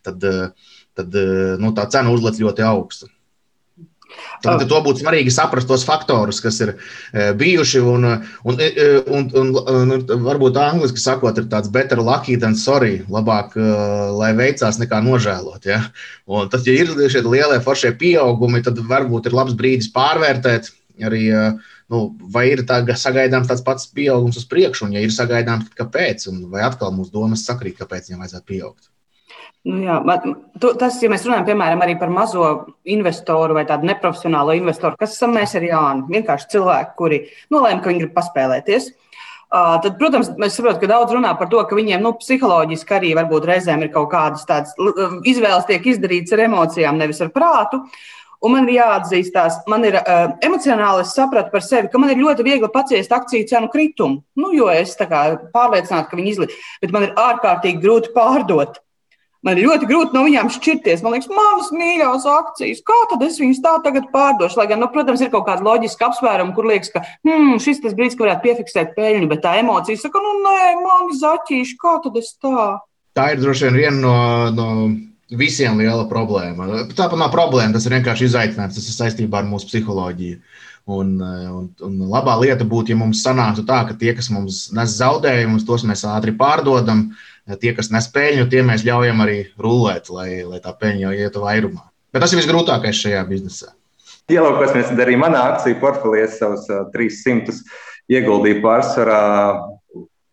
tad, 0.08 0.24
eh, 0.24 0.72
tad 0.96 1.20
nu, 1.60 1.74
tā 1.76 1.90
cena 1.92 2.16
uzlec 2.16 2.40
ļoti 2.40 2.64
augstu. 2.64 3.12
Tad, 4.46 4.64
to 4.70 4.80
būtu 4.86 5.02
svarīgi 5.02 5.34
saprast 5.34 5.70
tos 5.70 5.86
faktorus, 5.88 6.42
kas 6.44 6.60
ir 6.64 6.74
e, 6.76 7.32
bijuši. 7.38 7.82
Un, 7.82 8.08
un, 8.46 8.62
e, 8.62 8.88
un, 9.06 9.28
un, 9.42 9.52
un, 9.72 9.94
un 10.00 10.26
varbūt 10.26 10.60
angļuiski 10.62 11.02
sakot, 11.02 11.40
ir 11.42 11.50
tāds 11.52 11.72
better 11.74 12.02
lucky 12.04 12.38
than 12.42 12.58
sorry. 12.60 13.00
Labāk, 13.12 13.56
e, 13.58 13.68
lai 14.20 14.32
veicās, 14.38 14.80
nekā 14.82 15.02
nožēlot. 15.06 15.70
Ja? 15.70 15.82
Un 16.30 16.52
tad, 16.54 16.68
ja 16.68 16.76
ir 16.78 16.94
šie 17.12 17.24
lielie 17.26 17.62
foršie 17.64 17.96
pieaugumi, 18.00 18.64
tad 18.66 18.82
varbūt 18.90 19.30
ir 19.30 19.38
labs 19.38 19.56
brīdis 19.58 19.94
pārvērtēt 19.96 20.74
arī. 21.06 21.30
Nu, 21.92 22.08
vai 22.34 22.48
ir 22.50 22.64
tā, 22.66 22.80
sagaidāms 22.98 23.46
tāds 23.52 23.62
pats 23.62 23.86
pieaugums 23.94 24.40
uz 24.42 24.48
priekšu, 24.50 24.88
un, 24.88 24.96
ja 24.98 25.04
ir 25.06 25.14
sagaidāms, 25.14 25.70
kāpēc? 25.78 26.26
Un 26.32 26.48
vai 26.50 26.66
atkal 26.66 26.90
mūsu 26.96 27.14
domas 27.14 27.46
sakrīt, 27.46 27.78
kāpēc 27.78 28.10
viņam 28.10 28.24
vajadzētu 28.26 28.50
pieaugt? 28.50 28.90
Nu, 29.66 29.80
jā, 29.82 29.96
tas, 30.78 31.00
ja 31.02 31.10
mēs 31.10 31.24
runājam 31.26 31.48
piemēram 31.48 31.82
par 31.98 32.12
mazo 32.14 32.50
investoru 32.86 33.56
vai 33.58 33.64
tādu 33.66 33.88
neprofesionālo 33.90 34.54
investoru, 34.54 34.98
kas 35.00 35.16
esam 35.18 35.34
mēs 35.34 35.56
ar 35.58 35.66
Jānu, 35.66 36.06
vienkārši 36.12 36.52
cilvēki, 36.54 36.94
kuri 37.00 37.20
nolēma, 37.50 37.82
ka 37.82 37.90
viņi 37.90 38.04
grib 38.04 38.14
paspēlēties. 38.14 38.92
Tad, 39.56 39.96
protams, 39.98 40.30
mēs 40.42 40.58
saprotam, 40.58 40.82
ka 40.84 40.90
daudz 40.92 41.16
runā 41.16 41.32
par 41.40 41.50
to, 41.50 41.64
ka 41.66 41.78
viņiem 41.78 42.04
nu, 42.04 42.14
psiholoģiski 42.20 42.96
arī 42.98 43.16
varbūt 43.18 43.48
reizēm 43.50 43.86
ir 43.86 43.92
kaut 43.94 44.12
kādas 44.14 44.46
tādas 44.46 44.76
izvēles, 45.26 45.66
tiek 45.70 45.90
izdarītas 45.94 46.36
ar 46.36 46.46
emocijām, 46.46 47.02
nevis 47.02 47.24
ar 47.26 47.34
prātu. 47.34 47.82
Un 48.46 48.52
man 48.54 48.68
ir 48.68 48.76
jāatzīstās, 48.76 49.64
man 49.72 49.86
ir 49.88 49.96
uh, 49.98 50.36
emocionāli, 50.46 51.06
sapratu 51.10 51.54
par 51.54 51.64
sevi, 51.66 51.90
ka 51.90 51.98
man 52.02 52.12
ir 52.14 52.22
ļoti 52.22 52.46
viegli 52.46 52.70
paciest 52.70 53.14
akciju 53.16 53.48
cenu 53.50 53.72
kritumu. 53.74 54.22
Nu, 54.38 54.52
jo 54.54 54.68
es 54.70 54.94
pārliecināta, 55.00 56.10
ka 56.12 56.20
viņi 56.20 56.34
izlīdz, 56.36 56.58
bet 56.84 56.94
man 56.94 57.08
ir 57.08 57.16
ārkārtīgi 57.18 57.82
grūti 57.82 58.14
pārdot. 58.14 58.84
Man 59.46 59.60
ir 59.60 59.68
ļoti 59.70 59.88
grūti 59.90 60.18
no 60.18 60.24
viņiem 60.26 60.50
šķirties. 60.56 61.04
Man 61.06 61.14
liekas, 61.14 61.30
manas 61.30 61.72
mīļākās 61.76 62.28
akcijas, 62.34 62.84
kā 62.88 62.98
tad 63.12 63.26
es 63.28 63.38
viņas 63.42 63.62
tā 63.62 63.76
tagad 63.86 64.10
pārdošu? 64.14 64.58
Lai 64.58 64.68
gan, 64.72 64.82
nu, 64.82 64.90
protams, 64.94 65.22
ir 65.22 65.30
kaut 65.34 65.46
kāda 65.46 65.66
loģiska 65.68 66.10
apsvēruma, 66.10 66.56
kur 66.58 66.66
liekas, 66.72 66.90
ka 66.96 67.04
hmm, 67.06 67.60
šis 67.62 67.84
tas 67.84 67.94
brīdis, 67.98 68.18
kad 68.18 68.26
varētu 68.26 68.46
piefiksēt 68.48 68.96
peļņu, 68.98 69.30
bet 69.30 69.46
tā 69.46 69.58
emocija 69.62 70.02
saka, 70.02 70.24
nu, 70.24 70.38
nē, 70.48 70.62
mani 70.82 71.20
zaķīši, 71.22 71.78
kā 71.82 71.98
tad 72.04 72.18
es 72.22 72.34
tā? 72.42 72.70
Tā 73.16 73.30
ir 73.36 73.44
droši 73.44 73.70
vien 73.70 73.84
viena 73.84 74.00
no. 74.02 74.16
no 74.58 74.70
visiem 75.34 75.80
liela 75.82 76.06
problēma. 76.10 76.86
Tāpat 76.94 77.18
nav 77.18 77.32
problēma, 77.34 77.74
tas 77.74 77.88
ir 77.88 77.96
vienkārši 77.98 78.28
izaicinājums, 78.30 78.78
tas 78.78 78.90
ir 78.90 78.98
saistībā 78.98 79.42
ar 79.42 79.48
mūsu 79.50 79.72
psiholoģiju. 79.72 80.38
Un, 80.96 81.16
un, 81.18 81.64
un 81.82 81.94
labā 82.12 82.36
lieta 82.44 82.66
būtu, 82.70 82.94
ja 82.94 83.00
mums 83.00 83.24
sanāktu 83.26 83.64
tā, 83.66 83.80
ka 83.88 83.96
tie, 83.98 84.12
kas 84.14 84.30
mums 84.30 84.68
nes 84.76 84.94
zaudējumus, 85.00 85.66
tos 85.66 85.86
mēs 85.90 86.06
ātri 86.06 86.36
pārdodam, 86.38 87.08
tie, 87.62 87.74
kas 87.78 87.92
nes 87.94 88.08
peļņu, 88.14 88.48
tie 88.52 88.64
mēs 88.66 88.86
ļaujam 88.88 89.22
arī 89.26 89.40
rulēt, 89.62 90.10
lai, 90.14 90.30
lai 90.48 90.62
tā 90.64 90.74
peļņa 90.74 91.06
jau 91.06 91.14
ietu 91.26 91.44
vairumā. 91.46 91.86
Bet 92.14 92.24
tas 92.24 92.34
ir 92.34 92.42
visgrūtākais 92.42 93.02
šajā 93.06 93.22
biznesā. 93.30 93.74
Ielaukosimies 94.32 94.90
arī 94.98 95.18
manā 95.22 95.44
akciju 95.52 95.78
portfelī, 95.82 96.24
es 96.26 96.40
savus 96.40 96.66
300 96.96 97.54
ieguldīju 98.10 98.62
pārsvarā 98.64 99.22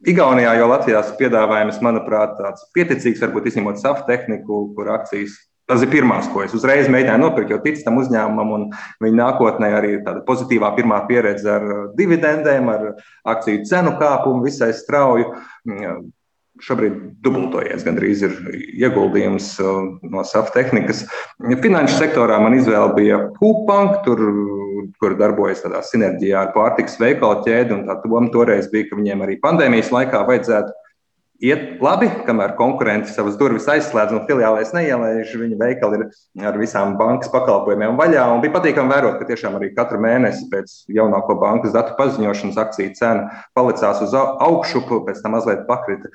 Igaunijā, 0.03 0.57
jo 0.59 0.67
Latvijā 0.67 1.01
piedāvājums, 1.19 1.79
manuprāt, 1.85 2.33
tāds 2.35 2.65
pieticīgs, 2.75 3.21
varbūt 3.23 3.53
izņemot 3.53 3.79
safu 3.79 4.03
tehniku, 4.09 4.65
kur 4.75 4.89
akcijas. 4.97 5.37
Tas 5.71 5.85
ir 5.85 5.93
pirmās, 5.93 6.27
ko 6.33 6.43
es 6.43 6.57
uzreiz 6.59 6.89
mēģināju 6.91 7.23
nopirkt, 7.23 7.53
jo 7.55 7.61
ticu 7.63 7.85
tam 7.85 8.01
uzņēmumam, 8.01 8.51
un 8.57 8.65
viņa 9.05 9.19
nākotnē 9.21 9.69
arī 9.79 9.93
tāda 10.03 10.25
pozitīvā 10.27 10.73
pirmā 10.75 10.99
pieredze 11.07 11.47
ar 11.55 11.69
dividendēm, 11.95 12.67
ar 12.73 12.89
akciju 13.31 13.63
cenu 13.71 13.95
kāpumu 14.01 14.43
visai 14.49 14.73
strauju 14.75 15.29
šobrīd 16.63 16.99
dubultojies. 17.25 17.85
Gandrīz 17.87 18.23
ir 18.27 18.37
ieguldījums 18.79 19.55
uh, 19.63 19.97
no 20.03 20.25
SAF 20.27 20.53
tehnikas. 20.55 21.05
Finanšu 21.65 21.99
sektorā 21.99 22.39
man 22.43 22.57
izvēle 22.59 22.93
bija 22.97 23.19
Kūpanka, 23.39 24.03
tur, 24.07 24.23
kur 25.03 25.17
darbojas 25.19 25.65
tādā 25.65 25.83
sinerģijā 25.87 26.47
ar 26.47 26.53
pārtiks 26.57 26.99
veikalu 27.03 27.43
ķēdi. 27.47 27.83
Tā 27.89 27.99
doma 28.05 28.31
toreiz 28.35 28.71
bija, 28.73 28.91
ka 28.91 29.01
viņiem 29.01 29.27
arī 29.27 29.39
pandēmijas 29.43 29.93
laikā 29.95 30.23
vajadzētu 30.29 30.82
iet 31.43 31.83
labi, 31.83 32.07
kamēr 32.27 32.55
konkurenti 32.59 33.11
savas 33.11 33.35
durvis 33.41 33.67
aizslēdz 33.71 34.15
un 34.15 34.23
filiālēs 34.29 34.71
neielaiž. 34.77 35.33
Viņa 35.43 35.59
veikali 35.59 35.99
ir 35.99 36.47
ar 36.47 36.59
visām 36.61 36.95
bankas 37.01 37.33
pakalpojumiem 37.33 37.99
vaļā. 37.99 38.29
Un 38.31 38.43
bija 38.45 38.55
patīkami 38.55 38.93
vērot, 38.95 39.19
ka 39.19 39.27
tiešām 39.29 39.59
arī 39.59 39.73
katru 39.75 39.99
mēnesi 40.03 40.47
pēc 40.53 40.75
jaunāko 40.95 41.37
bankas 41.43 41.75
datu 41.75 41.97
paziņošanas 41.99 42.61
akciju 42.63 42.95
cena 42.99 43.43
palicās 43.59 44.05
uz 44.07 44.15
augšu, 44.15 44.85
pēc 45.09 45.23
tam 45.25 45.37
mazliet 45.37 45.67
pakrita 45.67 46.13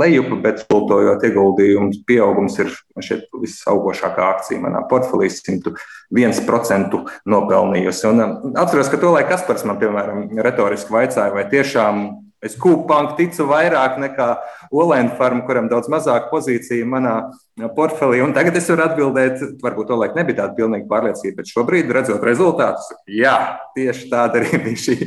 lejup, 0.00 0.32
bet 0.44 0.64
kultojot 0.70 1.28
ieguldījumus, 1.28 2.00
pieaugums 2.08 2.58
ir 2.64 2.72
šeit 3.04 3.28
visaugošākā 3.42 4.30
akcija 4.38 4.64
manā 4.64 4.84
portfelī 4.88 5.28
101% 5.34 7.00
nopelnījusi. 7.28 8.08
Un 8.10 8.24
um, 8.24 8.36
atceros, 8.60 8.88
ka 8.88 9.00
to 9.00 9.12
laiku 9.12 9.34
Kaspars 9.34 9.64
man, 9.66 9.80
piemēram, 9.80 10.28
retoriski 10.44 10.94
vaicāja, 10.94 11.32
vai 11.34 11.48
tiešām 11.50 12.04
Es 12.44 12.58
kūpanku 12.60 13.16
ticu 13.16 13.46
vairāk 13.48 13.96
nekā 14.02 14.28
Olēna 14.74 15.14
farmu, 15.16 15.44
kuram 15.48 15.70
daudz 15.70 15.88
mazāk 15.92 16.26
pozīcija 16.28 16.84
manā 16.88 17.14
portfelī. 17.76 18.20
Un 18.24 18.34
tagad 18.36 18.58
es 18.58 18.68
varu 18.68 18.84
atbildēt, 18.84 19.40
varbūt 19.62 19.88
to 19.88 19.98
laiku 20.00 20.18
nebija 20.18 20.42
tāda 20.42 20.56
pilnīga 20.58 20.88
pārliecība, 20.90 21.38
bet 21.40 21.52
šobrīd, 21.54 21.92
redzot 21.94 22.26
rezultātus, 22.26 22.90
jā, 23.08 23.34
tieši 23.78 24.10
tāda 24.12 24.42
arī 24.42 24.60
bija 24.66 24.82
šī 24.84 24.98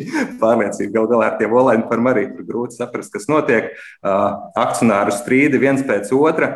pārliecība. 0.42 0.94
Galu 0.98 1.14
galā 1.14 1.30
ar 1.30 1.38
tiem 1.38 1.56
Olēna 1.62 1.88
farmu 1.92 2.14
arī 2.14 2.26
tur 2.34 2.48
grūti 2.50 2.80
saprast, 2.80 3.14
kas 3.14 3.30
notiek. 3.30 3.72
Akcionāru 4.58 5.14
strīdi 5.14 5.62
viens 5.62 5.86
pēc 5.86 6.10
otra, 6.18 6.54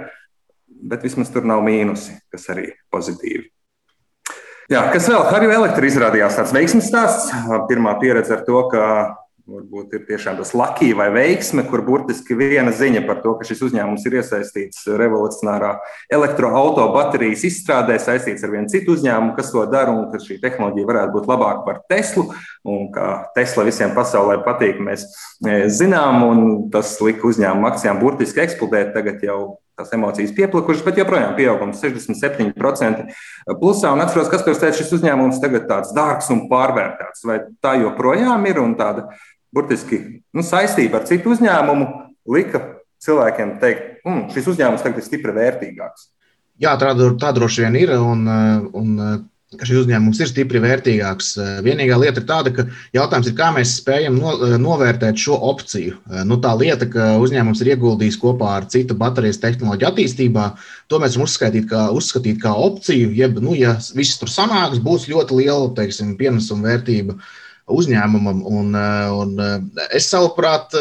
bet 0.82 1.04
vismaz 1.06 1.30
tur 1.30 1.46
nav 1.46 1.62
mīnusi, 1.66 2.18
kas 2.34 2.50
arī 2.54 2.72
pozitīvi. 2.94 3.52
Jā, 4.72 4.86
kas 4.94 5.04
vēl? 5.12 5.26
Harju 5.28 5.52
Elektra 5.52 5.84
izrādījās 5.84 6.38
tāds 6.40 6.54
veiksmes 6.56 6.86
stāsts. 6.88 7.34
Pirmā 7.68 7.98
pieredze 8.00 8.38
ar 8.38 8.46
to, 8.48 8.62
ka 8.72 8.86
Varbūt 9.52 9.96
ir 9.98 10.04
tiešām 10.08 10.38
tas 10.40 10.54
lakija 10.56 10.96
vai 10.96 11.10
veiksme, 11.12 11.66
kur 11.68 11.82
burtiski 11.84 12.38
viena 12.40 12.72
ziņa 12.76 13.02
par 13.08 13.20
to, 13.24 13.34
ka 13.36 13.48
šis 13.48 13.64
uzņēmums 13.68 14.06
ir 14.08 14.16
iesaistīts 14.22 14.86
revolucionārā 15.02 15.74
elektroautobaterijas 16.16 17.44
izstrādē, 17.50 17.98
saistīts 18.00 18.46
ar 18.48 18.54
vienu 18.54 18.72
citu 18.72 18.96
uzņēmumu, 18.96 19.34
kas 19.36 19.52
to 19.52 19.66
dara, 19.72 19.92
un 19.92 20.08
ka 20.14 20.22
šī 20.24 20.38
tehnoloģija 20.44 20.92
varētu 20.92 21.16
būt 21.18 21.28
labāka 21.34 21.66
par 21.66 21.82
Teslu. 21.92 22.30
Un 22.64 22.88
kā 22.96 23.10
Tesla 23.36 23.66
visiem 23.68 23.92
pasaulē 23.98 24.38
patīk, 24.46 24.80
mēs 24.86 25.08
e, 25.44 25.66
zinām, 25.74 26.24
un 26.30 26.46
tas 26.72 26.94
lika 27.04 27.28
uzņēmumu 27.28 27.68
akcijām 27.74 28.00
burtiski 28.00 28.46
eksplodēt. 28.46 28.94
Tagad 28.96 29.26
jau 29.26 29.42
tās 29.82 29.94
emocijas 29.96 30.34
pieplikušas, 30.36 30.84
bet 30.86 31.00
joprojām 31.02 31.36
pieaugums 31.38 31.82
67% 31.82 33.06
plusā. 33.60 33.92
Un 33.94 34.04
atceros, 34.04 34.30
kas 34.32 34.46
tur 34.46 34.56
teica, 34.56 34.78
šis 34.78 34.94
uzņēmums 35.00 35.42
tagad 35.44 35.68
tāds 35.70 35.94
dārgs 35.98 36.30
un 36.34 36.46
pārvērtēts. 36.52 37.26
Vai 37.28 37.40
tā 37.64 37.76
joprojām 37.82 38.46
ir 38.50 38.62
un 38.62 38.76
tāda 38.80 39.08
burtiski 39.56 40.02
nu, 40.34 40.46
saistība 40.46 41.02
ar 41.02 41.10
citu 41.10 41.34
uzņēmumu 41.36 41.90
lika 42.36 42.64
cilvēkiem 43.02 43.58
teikt, 43.62 44.02
mm, 44.06 44.24
šis 44.36 44.54
uzņēmums 44.54 44.86
tagad 44.86 45.02
ir 45.02 45.08
stipri 45.08 45.36
vērtīgāks. 45.36 46.10
Jā, 46.62 46.76
tā, 46.78 46.94
tā 46.94 47.32
droši 47.34 47.66
vien 47.66 47.78
ir. 47.80 47.96
Un, 47.98 48.28
un 48.78 48.90
ka 49.60 49.68
šis 49.68 49.82
uzņēmums 49.82 50.20
ir 50.22 50.30
stipri 50.30 50.62
vērtīgāks. 50.64 51.34
Vienīgā 51.66 51.98
lieta 52.00 52.22
ir 52.22 52.28
tāda, 52.30 52.54
ka 52.56 52.66
jautājums 52.96 53.28
ir, 53.28 53.36
kā 53.36 53.50
mēs 53.56 53.74
spējam 53.82 54.16
no, 54.20 54.36
novērtēt 54.62 55.20
šo 55.20 55.36
opciju. 55.50 55.98
Nu, 56.28 56.38
tā 56.44 56.54
lieta, 56.60 56.88
ka 56.92 57.10
uzņēmums 57.20 57.64
ir 57.64 57.74
ieguldījis 57.74 58.20
kopā 58.22 58.54
ar 58.62 58.70
citu 58.72 58.96
baterijas 59.00 59.42
tehnoloģiju 59.44 59.90
attīstībā, 59.90 60.48
to 60.88 61.02
mēs 61.04 61.18
varam 61.18 61.28
uzskatīt 61.28 61.68
kā, 61.72 61.84
uzskatīt 61.98 62.40
kā 62.44 62.56
opciju. 62.56 63.12
Jeb, 63.18 63.42
nu, 63.44 63.58
ja 63.60 63.76
viss 63.98 64.22
tur 64.22 64.32
sanāks, 64.32 64.80
būs 64.84 65.10
ļoti 65.12 65.42
liela 65.42 65.74
teiksim, 65.76 66.16
pienesuma 66.20 66.72
vērtība 66.72 67.20
uzņēmumam. 67.78 68.42
Un, 68.48 68.78
un 69.18 69.44
es 69.92 70.10
savuprāt, 70.12 70.76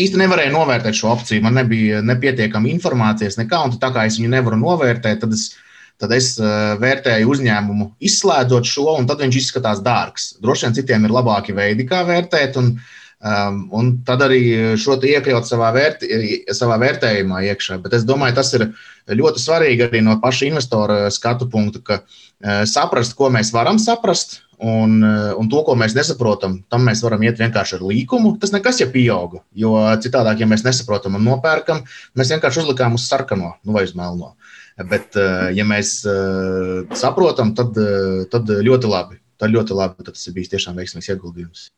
īsti 0.00 0.20
nevarēju 0.20 0.54
novērtēt 0.54 0.98
šo 0.98 1.12
opciju. 1.14 1.44
Man 1.44 1.58
nebija 1.60 2.00
nepietiekama 2.04 2.70
informācijas, 2.72 3.38
nekā, 3.40 3.64
un 3.66 3.76
tā 3.82 3.92
kā 3.94 4.06
es 4.08 4.18
viņu 4.20 4.32
nevaru 4.32 4.60
novērtēt, 4.62 5.20
tad 5.24 5.36
es, 5.36 5.50
tad 6.00 6.14
es 6.16 6.34
vērtēju 6.82 7.30
uzņēmumu, 7.34 7.92
izslēdzot 8.08 8.68
šo, 8.68 8.88
un 8.96 9.08
tad 9.10 9.22
viņš 9.24 9.38
izskatās 9.42 9.84
dārgs. 9.84 10.32
Droši 10.42 10.68
vien 10.68 10.80
citiem 10.80 11.06
ir 11.06 11.14
labāki 11.14 11.56
veidi, 11.56 11.88
kā 11.88 12.04
vērtēt. 12.08 12.60
Un, 12.62 12.76
Um, 13.22 13.68
un 13.70 13.90
tad 14.02 14.24
arī 14.24 14.74
šo 14.82 14.96
iekļaut 14.98 15.46
savā, 15.46 15.68
vērti, 15.76 16.08
savā 16.58 16.74
vērtējumā 16.82 17.44
iekšā. 17.52 17.76
Bet 17.84 17.92
es 17.94 18.02
domāju, 18.02 18.34
tas 18.34 18.48
ir 18.58 18.64
ļoti 19.14 19.38
svarīgi 19.38 19.84
arī 19.84 20.00
no 20.02 20.16
paša 20.18 20.48
investora 20.48 20.96
skatu 21.14 21.46
punkta, 21.52 21.82
ka 21.86 21.98
uh, 22.02 22.64
saprast, 22.66 23.14
ko 23.14 23.30
mēs 23.30 23.52
varam 23.54 23.78
saprast, 23.78 24.40
Un, 24.62 25.02
eh, 25.02 25.32
un 25.34 25.48
to, 25.50 25.58
ko 25.66 25.74
mēs 25.74 25.96
nesaprotam, 25.96 26.60
tam 26.70 26.84
mēs 26.86 27.00
varam 27.02 27.24
iet 27.26 27.40
vienkārši 27.42 27.80
ar 27.80 27.82
līkumu. 27.88 28.36
Tas 28.38 28.52
nekas, 28.54 28.78
ja 28.78 28.86
pieauga. 28.92 29.42
Jo 29.58 29.74
citādi, 30.04 30.36
ja 30.38 30.46
mēs 30.46 30.62
nesaprotam 30.62 31.18
un 31.18 31.26
nopērkam, 31.26 31.82
mēs 32.18 32.30
vienkārši 32.30 32.62
uzlikām 32.62 32.94
uz 32.94 33.08
sarkano 33.10 33.56
nu 33.66 33.74
vai 33.74 33.82
uz 33.88 33.96
melno. 33.98 34.36
Bet, 34.78 35.18
eh, 35.18 35.50
ja 35.58 35.66
mēs 35.66 35.96
eh, 36.06 36.94
saprotam, 36.94 37.56
tad, 37.58 37.74
tad 38.30 38.54
ļoti 38.70 38.94
labi. 38.94 39.18
Tad 39.42 39.50
ļoti 39.50 39.74
labi. 39.74 40.06
Tad 40.06 40.14
tas 40.14 40.26
ir 40.30 40.38
bijis 40.38 40.54
tiešām 40.54 40.78
veiksmīgs 40.78 41.10
ieguldījums. 41.10 41.70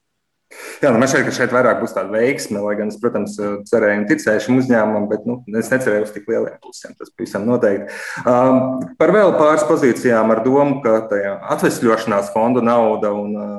Jā, 0.83 0.91
nu, 0.91 0.99
man 1.01 1.09
šķiet, 1.11 1.25
ka 1.27 1.35
šeit 1.35 1.55
vairāk 1.55 1.81
būs 1.83 1.95
tāda 1.97 2.13
veiksme, 2.13 2.61
lai 2.65 2.75
gan 2.79 2.91
es, 2.93 2.99
protams, 3.01 3.37
cerēju 3.71 4.03
un 4.03 4.07
ticēju 4.11 4.45
šim 4.47 4.61
uzņēmumam, 4.61 5.07
bet 5.11 5.27
nu, 5.29 5.39
es 5.61 5.71
necerēju 5.73 6.09
uz 6.09 6.15
tik 6.15 6.29
lieliem 6.31 6.59
plusiem. 6.63 6.97
Tas 6.99 7.13
pavisam 7.15 7.47
noteikti. 7.49 7.95
Um, 8.25 8.83
par 9.01 9.15
vēl 9.15 9.35
pāris 9.39 9.67
pozīcijām 9.69 10.35
ar 10.35 10.43
domu, 10.47 10.81
ka 10.85 10.99
tajā 11.13 11.39
atvesļošanās 11.57 12.33
fonda 12.35 12.65
nauda 12.65 13.15
un 13.17 13.39
uh, 13.39 13.55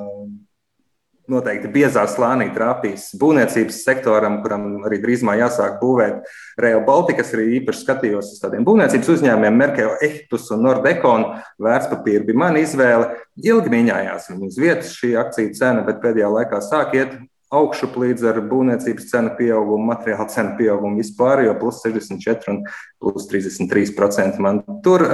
noteikti 1.32 1.70
biezā 1.72 2.04
slānī 2.10 2.48
trāpīs 2.54 3.08
būvniecības 3.20 3.82
sektoram, 3.84 4.40
kuram 4.44 4.86
arī 4.86 5.00
drīzumā 5.02 5.36
jāsāk 5.40 5.78
būvēt 5.82 6.26
Rail 6.62 6.82
Baltica. 6.86 7.24
Es 7.24 7.32
arī 7.36 7.60
īpaši 7.60 7.84
skatījos 7.84 8.32
uz 8.34 8.42
tādiem 8.42 8.66
būvniecības 8.66 9.12
uzņēmumiem, 9.16 9.60
Merkele, 9.60 9.96
Ehtus 10.06 10.50
un 10.54 10.64
Nordekon. 10.66 11.28
Vērtspapīri 11.62 12.26
bija 12.30 12.42
mana 12.46 12.62
izvēle. 12.62 13.16
Ilgi 13.42 13.72
mīņājās 13.72 14.30
viņu 14.32 14.50
uz 14.50 14.60
vietas 14.60 14.94
šī 14.98 15.16
akciju 15.20 15.54
cena, 15.58 15.86
bet 15.86 16.02
pēdējā 16.04 16.30
laikā 16.38 16.62
sāk 16.64 16.96
iet 16.98 17.18
augšup 17.54 17.94
līdz 18.00 18.26
ar 18.30 18.40
būvniecības 18.50 19.10
cenu 19.10 19.34
pieaugumu, 19.38 19.86
materiāla 19.92 20.26
cenu 20.32 20.56
pieaugumu 20.58 21.00
vispār, 21.00 21.44
jo 21.46 21.54
plus 21.60 21.78
64 21.84 22.52
un 22.52 22.64
plus 23.02 23.28
33% 23.30 24.42
man 24.42 24.62
tur. 24.84 25.06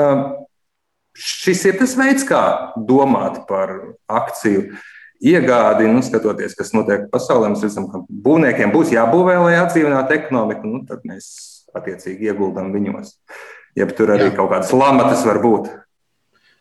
Šis 1.12 1.66
ir 1.68 1.76
tas 1.76 1.92
veids, 1.98 2.24
kā 2.24 2.72
domāt 2.88 3.42
par 3.48 3.74
akciju 4.08 4.70
iegādi, 5.22 5.86
nu, 5.90 6.02
skatoties, 6.04 6.56
kas 6.58 6.72
notiek 6.74 7.06
pasaulē, 7.12 7.52
mēs 7.52 7.62
redzam, 7.66 7.86
ka 7.90 8.02
būvniekiem 8.08 8.74
būs 8.74 8.92
jābūvē, 8.94 9.38
lai 9.44 9.54
atdzīvinātu 9.60 10.18
ekonomiku, 10.18 10.68
nu, 10.68 10.82
tad 10.88 11.06
mēs 11.08 11.30
attiecīgi 11.76 12.32
ieguldam 12.32 12.72
viņos. 12.74 13.14
Ja 13.78 13.86
tur 13.88 14.12
arī 14.12 14.28
Jā. 14.28 14.36
kaut 14.36 14.50
kādas 14.52 14.72
lamatas 14.76 15.24
var 15.24 15.40
būt. 15.40 15.70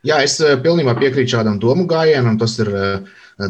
Jā, 0.08 0.22
es 0.25 0.39
pilnībā 0.39 0.96
piekrītu 0.98 1.36
šādam 1.36 1.60
domu 1.62 1.84
gājienam. 1.89 2.39
Tas 2.41 2.56
ir 2.63 2.72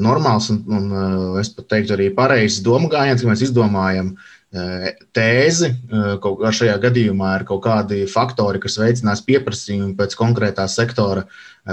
normāls 0.01 0.49
un, 0.51 0.59
un 0.67 1.37
es 1.39 1.51
pat 1.55 1.69
teiktu 1.71 1.95
arī 1.95 2.09
pareizs 2.15 2.59
domu 2.65 2.89
gājiens, 2.91 3.23
ka 3.23 3.29
mēs 3.29 3.43
izdomājam 3.45 4.15
tēzi, 5.15 5.69
kaut 6.23 6.41
kā 6.41 6.51
šajā 6.55 6.73
gadījumā 6.83 7.37
ir 7.37 7.45
kaut 7.47 7.61
kādi 7.63 8.01
faktori, 8.11 8.59
kas 8.59 8.75
veicinās 8.81 9.23
pieprasījumu 9.23 9.95
pēc 9.99 10.17
konkrētā 10.19 10.67
sektora 10.71 11.23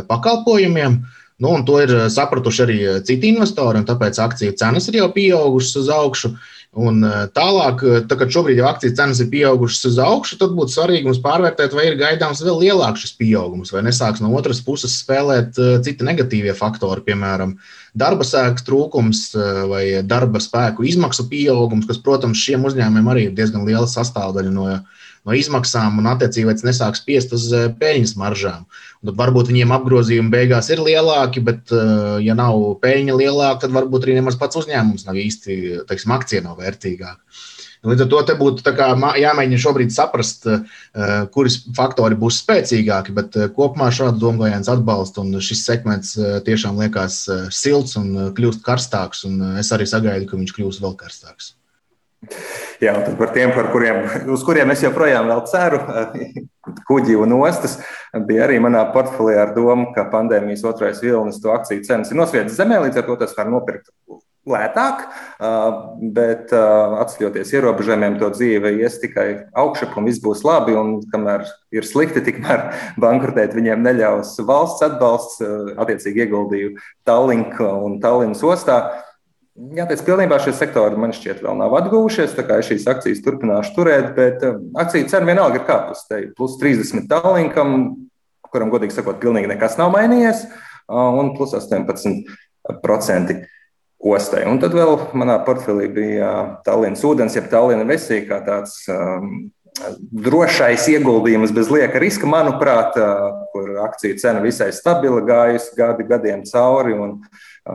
pakalpojumiem. 0.07 1.01
Nu, 1.39 1.55
to 1.63 1.79
ir 1.85 1.93
sapratuši 2.11 2.63
arī 2.65 2.79
citi 3.07 3.31
investori, 3.31 3.79
un 3.79 3.87
tāpēc 3.87 4.19
akciju 4.19 4.57
cenas 4.59 4.89
ir 4.91 4.99
jau 4.99 5.11
pieaugušas 5.15 5.77
uz 5.85 5.91
augšu. 5.95 6.33
Un 6.79 7.01
tālāk, 7.33 7.81
tā, 8.11 8.17
kad 8.21 8.33
šobrīd 8.35 8.59
jau 8.61 8.67
akciju 8.69 8.93
cenas 8.99 9.23
ir 9.23 9.31
pieaugušas 9.33 9.87
uz 9.89 9.97
augšu, 10.03 10.37
tad 10.43 10.53
būtu 10.59 10.75
svarīgi 10.75 11.09
mums 11.09 11.21
pārvērtēt, 11.25 11.73
vai 11.75 11.87
ir 11.89 11.97
gaidāms 11.99 12.43
vēl 12.45 12.59
lielāks 12.61 13.07
šis 13.07 13.15
pieaugums, 13.19 13.73
vai 13.73 13.81
nesāks 13.87 14.21
no 14.21 14.35
otras 14.37 14.61
puses 14.67 14.99
spēlēt 15.01 15.57
citi 15.87 16.07
negatīvie 16.07 16.53
faktori, 16.59 17.07
piemēram, 17.07 17.57
darba 17.99 18.27
sēklas 18.27 18.67
trūkums 18.67 19.23
vai 19.71 19.83
darba 20.05 20.43
spēku 20.45 20.85
izmaksu 20.91 21.25
pieaugums, 21.31 21.89
kas, 21.89 22.03
protams, 22.05 22.43
šiem 22.43 22.69
uzņēmumiem 22.69 23.11
arī 23.15 23.27
ir 23.31 23.35
diezgan 23.39 23.65
liela 23.67 23.89
sastāvdaļa 23.89 24.53
no, 24.53 24.69
no 25.29 25.37
izmaksām, 25.37 26.01
un 26.01 26.09
attiecīgi 26.09 26.57
tas 26.57 26.67
nesāks 26.67 27.03
spiest 27.05 27.35
uz 27.37 27.51
peļņas 27.79 28.17
maržām. 28.21 28.65
Un 29.03 29.11
tad 29.11 29.21
varbūt 29.21 29.53
viņiem 29.53 29.75
apgrozījumi 29.77 30.33
beigās 30.33 30.73
ir 30.73 30.81
lielāki, 30.83 31.45
bet, 31.45 31.71
ja 32.25 32.35
nav 32.39 32.57
peļņa 32.83 33.21
lielāka, 33.21 33.67
tad 33.67 33.77
varbūt 33.77 34.09
arī 34.09 34.19
nemaz 34.19 34.41
pats 34.41 34.59
uzņēmums 34.63 35.07
nav 35.07 35.21
īsti, 35.21 35.61
teiksim, 35.91 36.17
akcija 36.17 36.47
nav 36.49 36.59
vērtīgāka. 36.65 37.21
Līdz 37.87 38.03
ar 38.03 38.09
to 38.11 38.35
būtu 38.41 38.73
jāmēģina 39.23 39.61
šobrīd 39.63 39.93
saprast, 39.95 40.49
kuras 41.35 41.61
faktori 41.77 42.19
būs 42.19 42.41
spēcīgāki, 42.43 43.15
bet 43.15 43.39
kopumā 43.55 43.93
šādu 43.95 44.33
gājienu 44.41 44.67
atbalstu, 44.73 45.23
un 45.23 45.39
šis 45.39 45.63
segments 45.69 46.17
tiešām 46.49 46.81
liekas 46.83 47.21
silts 47.55 47.95
un 48.01 48.33
kļūst 48.35 48.65
karstāks, 48.67 49.23
un 49.31 49.61
es 49.63 49.71
arī 49.77 49.87
sagaidu, 49.87 50.27
ka 50.27 50.41
viņš 50.41 50.57
kļūs 50.59 50.83
vēl 50.83 50.99
karstāks. 50.99 51.53
Jā, 52.83 52.97
un 52.99 53.15
par 53.19 53.31
tiem, 53.35 53.53
par 53.55 53.69
kuriem, 53.71 54.01
uz 54.35 54.43
kuriem 54.47 54.73
es 54.75 54.83
joprojām 54.83 55.31
ceru, 55.51 55.79
kuģi 56.89 57.15
un 57.19 57.37
ostas, 57.39 57.79
bija 58.27 58.49
arī 58.49 58.59
manā 58.63 58.83
portfelī 58.95 59.37
ar 59.39 59.55
domu, 59.55 59.93
ka 59.95 60.09
pandēmijas 60.11 60.67
otrais 60.67 61.03
vilnis 61.03 61.39
to 61.43 61.55
akciju 61.55 61.85
cenas 61.87 62.11
ir 62.11 62.19
nosvietas 62.19 62.59
zemē, 62.59 62.83
līdz 62.87 63.03
ar 63.03 63.07
to 63.07 63.19
tas 63.23 63.37
var 63.39 63.51
nopirkt 63.53 63.93
lētāk, 64.49 65.03
bet 66.15 66.53
atceļoties 66.55 67.53
ierobežojumiem, 67.57 68.19
to 68.21 68.31
dzīve 68.35 68.73
ies 68.81 68.99
tikai 69.03 69.27
augšup 69.59 69.97
un 69.99 70.09
viss 70.09 70.23
būs 70.25 70.45
labi. 70.47 70.77
Un 70.79 70.99
kamēr 71.13 71.47
ir 71.75 71.87
slikti, 71.87 72.23
tikmēr 72.25 72.69
bankrotēt 73.05 73.57
viņiem 73.57 73.85
neļaus 73.85 74.37
valsts 74.49 74.87
atbalsts. 74.89 75.43
Attiecīgi 75.79 76.25
ieguldīju 76.25 76.75
Tallinka 77.09 77.69
un 77.85 78.01
Tallinas 78.03 78.45
ostā. 78.47 78.81
Jāteic, 79.59 80.05
pilnībā 80.07 80.37
šie 80.39 80.53
sektori 80.55 80.99
man 81.01 81.11
šķiet 81.11 81.41
vēl 81.43 81.57
nav 81.59 81.73
atguvušies, 81.81 82.37
tā 82.37 82.45
kā 82.47 82.61
es 82.63 82.69
šīs 82.69 82.85
akcijas 82.93 83.25
turpināšu 83.25 83.73
turēt, 83.75 84.13
bet 84.15 84.45
akciju 84.79 85.09
cena 85.11 85.27
vienalga 85.27 85.59
ir 85.59 85.65
kāpus. 85.67 86.05
Te 86.07 86.21
plus 86.39 86.55
30 86.61 87.09
Tallinkam, 87.11 87.75
kuram, 88.53 88.71
godīgi 88.71 88.95
sakot, 88.95 89.19
pilnīgi 89.19 89.51
nekas 89.51 89.75
nav 89.81 89.91
mainījies, 89.97 90.45
un 90.95 91.33
plus 91.35 91.57
18% 91.59 93.35
ostai. 93.99 94.45
Un 94.47 94.63
tad 94.63 94.79
vēl 94.79 94.95
manā 95.19 95.41
portfelī 95.43 95.91
bija 95.91 96.31
Tallinas 96.63 97.03
ūdens, 97.03 97.35
jeb 97.35 97.51
Tallinas 97.51 97.91
vesija, 97.91 98.29
kā 98.31 98.39
tāds 98.47 98.79
um, 98.95 99.51
drošais 100.11 100.87
ieguldījums 100.95 101.53
bez 101.55 101.71
lieka 101.73 101.99
riska, 102.03 102.27
manuprāt, 102.31 102.97
kur 103.53 103.77
akciju 103.85 104.19
cena 104.23 104.43
visai 104.45 104.71
stabila 104.75 105.23
gājusi 105.27 105.75
gadi 105.79 106.07
gadiem 106.09 106.45
cauri. 106.49 106.95
Un, 106.95 107.19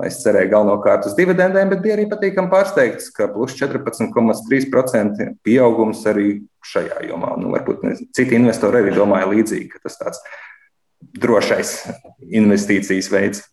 Es 0.08 0.21
cerēju 0.23 0.49
galvenokārt 0.49 1.06
uz 1.06 1.13
dividendēm, 1.17 1.69
bet 1.69 1.84
bija 1.84 1.97
arī 1.97 2.08
patīkami 2.10 2.49
pārsteigts, 2.49 3.12
ka 3.13 3.27
plus 3.29 3.53
14,3% 3.60 5.27
pieaugums 5.45 6.01
arī 6.10 6.41
šajā 6.65 7.03
jomā. 7.10 7.36
Nu, 7.38 7.51
varbūt 7.53 7.84
ne, 7.86 7.93
citi 8.15 8.38
investori 8.39 8.82
arī 8.82 8.95
domāja 8.95 9.29
līdzīgi, 9.29 9.69
ka 9.75 9.84
tas 9.86 9.99
tāds 9.99 10.23
drošais 11.19 11.75
investīcijas 12.25 13.12
veids. 13.13 13.43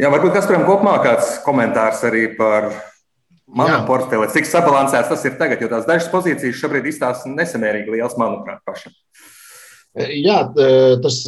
Jā, 0.00 0.08
varbūt 0.08 0.34
Kasparam 0.34 0.64
kopumā 0.66 0.96
kāds 1.04 1.36
komentārs 1.44 2.02
arī 2.08 2.24
par 2.38 2.70
manu 3.50 3.82
portfeli. 3.86 4.30
Cik 4.32 4.48
sabalansēts 4.48 5.10
tas 5.12 5.26
ir 5.28 5.36
tagad, 5.38 5.60
jo 5.60 5.68
tās 5.70 5.86
dažas 5.88 6.08
pozīcijas 6.12 6.58
šobrīd 6.58 6.88
izstāsta 6.88 7.30
nesamērīgi 7.30 7.92
liels, 7.94 8.16
manuprāt, 8.18 8.62
pašam. 8.66 8.94
Jā, 9.94 10.44
tas 11.04 11.24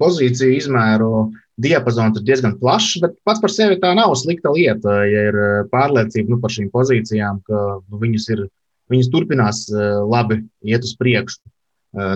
pozīciju 0.00 0.56
izmēru 0.62 1.10
diapazons 1.62 2.18
ir 2.18 2.26
diezgan 2.26 2.56
plašs, 2.60 3.00
bet 3.02 3.16
pats 3.24 3.40
par 3.42 3.52
sevi 3.52 3.78
tā 3.80 3.94
nav 3.96 4.14
slikta 4.18 4.52
lieta. 4.52 5.00
Ja 5.08 5.26
ir 5.30 5.38
pārliecība 5.72 6.34
nu, 6.34 6.40
par 6.42 6.52
šīm 6.52 6.68
pozīcijām, 6.74 7.40
ka 7.46 7.62
nu, 7.80 8.00
viņas, 8.02 8.28
ir, 8.34 8.44
viņas 8.92 9.10
turpinās 9.12 9.64
labi 10.06 10.42
iet 10.66 10.84
uz 10.84 10.92
priekšu. 11.00 11.40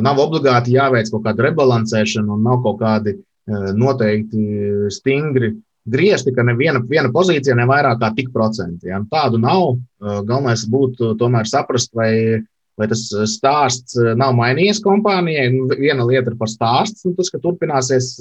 Nav 0.05 0.20
obligāti 0.20 0.74
jāveic 0.76 1.09
kaut 1.09 1.24
kāda 1.24 1.48
rebalansēšana 1.48 2.37
un 2.37 2.44
nav 2.44 2.61
kaut 2.66 2.83
kādi 2.83 3.16
noteikti 3.48 4.90
stingri 4.92 5.55
griezti, 5.90 6.35
ka 6.37 6.44
neviena 6.44 6.83
viena 6.85 7.09
pozīcija 7.12 7.57
ne 7.57 7.64
vairāk 7.68 8.00
kā 8.03 8.11
tik 8.16 8.29
procenti. 8.35 8.90
Ja? 8.90 9.00
Tādu 9.11 9.40
nav. 9.40 9.79
Galvenais 10.00 10.66
būtu 10.68 11.14
tomēr 11.20 11.48
saprast, 11.48 11.94
vai, 11.96 12.42
vai 12.81 12.88
tas 12.90 13.05
stāsts 13.29 13.99
nav 14.16 14.33
mainījies 14.38 14.81
kompānijai. 14.85 15.51
Nu, 15.53 15.69
viena 15.77 16.07
lieta 16.09 16.33
ir 16.33 16.38
par 16.40 16.49
stāstu, 16.49 17.11
nu, 17.11 17.19
tas, 17.19 17.29
ka 17.33 17.43
turpināsies 17.43 18.16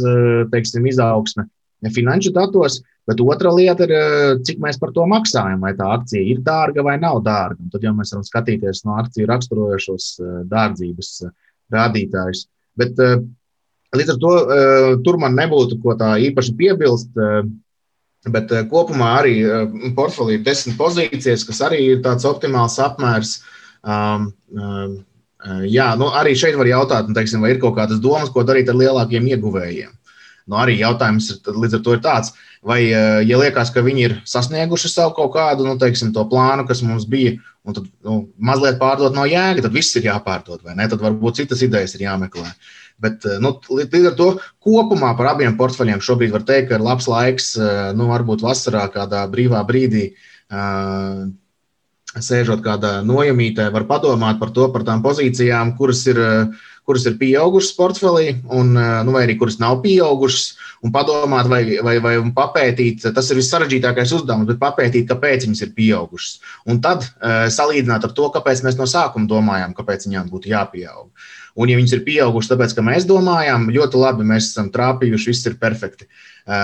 teiksim, 0.52 0.86
izaugsme 0.92 1.48
finanšu 1.96 2.34
datos, 2.36 2.82
bet 3.08 3.22
otra 3.24 3.54
lieta 3.56 3.88
ir, 3.88 3.94
cik 4.44 4.60
mēs 4.60 4.78
par 4.82 4.92
to 4.96 5.06
maksājam. 5.08 5.64
Vai 5.64 5.72
tā 5.80 5.88
akcija 5.96 6.22
ir 6.34 6.44
dārga 6.44 6.84
vai 6.84 6.98
nav 7.00 7.24
dārga. 7.24 7.62
Un 7.64 7.72
tad 7.72 7.88
jau 7.88 7.96
mēs 7.96 8.12
varam 8.14 8.28
skatīties 8.28 8.84
no 8.84 9.00
akciju 9.00 9.32
raksturojošos 9.32 10.10
dārdzības 10.52 11.14
rādītājus. 11.72 12.46
Bet 12.80 13.00
Līdz 13.98 14.14
ar 14.14 14.18
to 14.22 14.32
uh, 14.38 14.92
tur 15.06 15.18
man 15.22 15.38
nebūtu 15.38 15.80
ko 15.82 15.96
tā 15.98 16.14
īpaši 16.28 16.54
piebilst. 16.58 17.10
Uh, 17.18 17.42
bet 18.30 18.52
uh, 18.54 18.66
kopumā 18.70 19.14
arī 19.22 19.36
portfelī 19.98 20.38
ir 20.38 20.44
desmit 20.46 20.78
pozīcijas, 20.78 21.46
kas 21.48 21.64
arī 21.66 21.80
ir 21.96 22.04
tāds 22.06 22.28
optimāls 22.30 22.78
apmērs. 22.84 23.40
Um, 23.84 24.30
um, 24.56 24.98
jā, 25.70 25.92
nu, 26.00 26.10
arī 26.20 26.36
šeit 26.38 26.58
var 26.60 26.70
jautāt, 26.70 27.08
nu, 27.08 27.16
teiksim, 27.18 27.44
vai 27.44 27.54
ir 27.54 27.62
kaut 27.62 27.78
kādas 27.78 28.02
domas, 28.04 28.32
ko 28.34 28.44
darīt 28.48 28.72
ar 28.72 28.80
lielākiem 28.80 29.30
ieguvējiem. 29.32 29.94
Nu, 30.50 30.58
arī 30.58 30.80
jautājums 30.80 31.30
ir, 31.32 31.54
līdz 31.54 31.78
ar 31.78 31.86
to 31.86 31.96
ir 31.96 32.02
tāds, 32.04 32.34
vai, 32.66 32.80
ja 32.90 33.38
liekas, 33.38 33.70
ka 33.72 33.84
viņi 33.86 34.04
ir 34.08 34.18
sasnieguši 34.28 34.90
savu 34.90 35.14
kaut 35.20 35.32
kādu 35.36 35.68
nu, 35.68 35.78
teiksim, 35.80 36.10
plānu, 36.12 36.66
kas 36.68 36.82
mums 36.84 37.06
bija, 37.08 37.38
un 37.64 37.78
tad 37.78 37.86
nu, 38.04 38.24
mazliet 38.36 38.80
pārdot 38.82 39.14
no 39.14 39.28
jēga, 39.30 39.62
tad 39.68 39.78
viss 39.78 39.96
ir 40.00 40.10
jāpārdod, 40.10 40.64
vai 40.66 40.74
ne? 40.80 40.90
Tad 40.90 41.06
varbūt 41.06 41.44
citas 41.44 41.62
idejas 41.64 41.94
ir 41.96 42.08
jāmeklē. 42.08 42.50
Uh, 42.50 42.90
Bet 43.04 43.26
eh, 43.28 43.40
nu, 43.44 43.54
līdz 43.72 44.12
ar 44.12 44.18
to 44.20 44.30
kopumā 44.64 45.14
par 45.18 45.34
abiem 45.34 45.56
portfeļiem 45.60 46.04
šobrīd 46.04 46.34
var 46.36 46.46
teikt, 46.48 46.70
ka 46.70 46.80
ir 46.80 46.86
labs 46.86 47.08
laiks, 47.10 47.54
nu, 47.98 48.10
varbūt 48.12 48.44
vasarā 48.46 48.86
kādā 48.94 49.24
brīvā 49.32 49.64
brīdī. 49.68 50.10
Sēžot 52.10 52.64
kādā 52.66 53.00
nojamītē, 53.06 53.68
var 53.70 53.86
padomāt 53.86 54.40
par 54.42 54.50
to, 54.56 54.66
par 54.74 54.82
tām 54.88 55.04
pozīcijām, 55.06 55.76
kuras 55.78 56.02
ir, 56.10 56.18
kuras 56.90 57.06
ir 57.06 57.20
pieaugušas 57.20 57.76
portfelī, 57.78 58.32
un, 58.50 58.74
nu, 58.74 59.14
vai 59.14 59.28
arī 59.28 59.36
kuras 59.38 59.60
nav 59.62 59.78
pieaugušas, 59.84 60.48
un 60.82 60.94
padomāt, 60.96 61.46
vai, 61.52 61.62
vai, 61.86 62.00
vai 62.02 62.16
papētīt, 62.34 63.06
tas 63.14 63.30
ir 63.30 63.38
vissarežģītākais 63.38 64.16
uzdevums, 64.18 64.50
bet 64.50 64.62
papētīt, 64.64 65.06
kāpēc 65.12 65.46
viņas 65.46 65.62
ir 65.68 65.76
pieaugušas. 65.78 66.40
Un 66.72 66.82
tad 66.82 67.06
uh, 67.06 67.46
salīdzināt 67.54 68.10
ar 68.10 68.16
to, 68.18 68.32
kāpēc 68.34 68.64
mēs 68.66 68.80
no 68.80 68.90
sākuma 68.90 69.30
domājām, 69.30 69.78
kāpēc 69.78 70.10
viņām 70.10 70.34
būtu 70.34 70.50
jāpieaug. 70.56 71.12
Un, 71.58 71.70
ja 71.72 71.78
viņas 71.80 71.96
ir 71.98 72.04
pieaugušas, 72.06 72.52
tāpēc, 72.54 72.74
ka 72.78 72.84
mēs 72.86 73.08
domājām, 73.10 73.70
ļoti 73.74 74.00
labi, 74.00 74.28
mēs 74.28 74.52
esam 74.52 74.70
trāpījuši, 74.74 75.32
viss 75.32 75.48
ir 75.50 75.58
perfekti. 75.62 76.10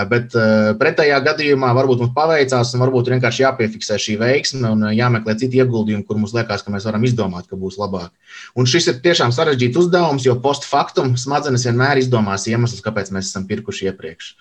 Bet 0.09 0.33
pretējā 0.79 1.17
gadījumā 1.25 1.69
varbūt 1.77 2.01
mums 2.01 2.13
paveicās, 2.15 2.71
un 2.73 2.81
varbūt 2.81 3.11
vienkārši 3.13 3.43
jāpiefiksē 3.43 3.99
šī 4.01 4.15
veiksme 4.21 4.71
un 4.71 4.87
jāmeklē 4.95 5.35
citi 5.41 5.61
ieguldījumi, 5.61 6.05
kur 6.07 6.17
mums 6.21 6.33
liekas, 6.37 6.63
ka 6.65 6.73
mēs 6.73 6.87
varam 6.89 7.05
izdomāt, 7.05 7.45
ka 7.49 7.59
būs 7.59 7.77
labāk. 7.81 8.09
Un 8.57 8.69
šis 8.69 8.89
ir 8.89 8.97
tiešām 9.05 9.35
sarežģīts 9.35 9.83
uzdevums, 9.83 10.25
jo 10.25 10.37
post 10.41 10.65
factum 10.69 11.13
smadzenes 11.19 11.67
vienmēr 11.69 12.01
izdomās 12.01 12.47
iemeslus, 12.49 12.81
kāpēc 12.85 13.13
mēs 13.13 13.29
esam 13.29 13.45
pirkuši 13.51 13.91
iepriekš. 13.91 14.33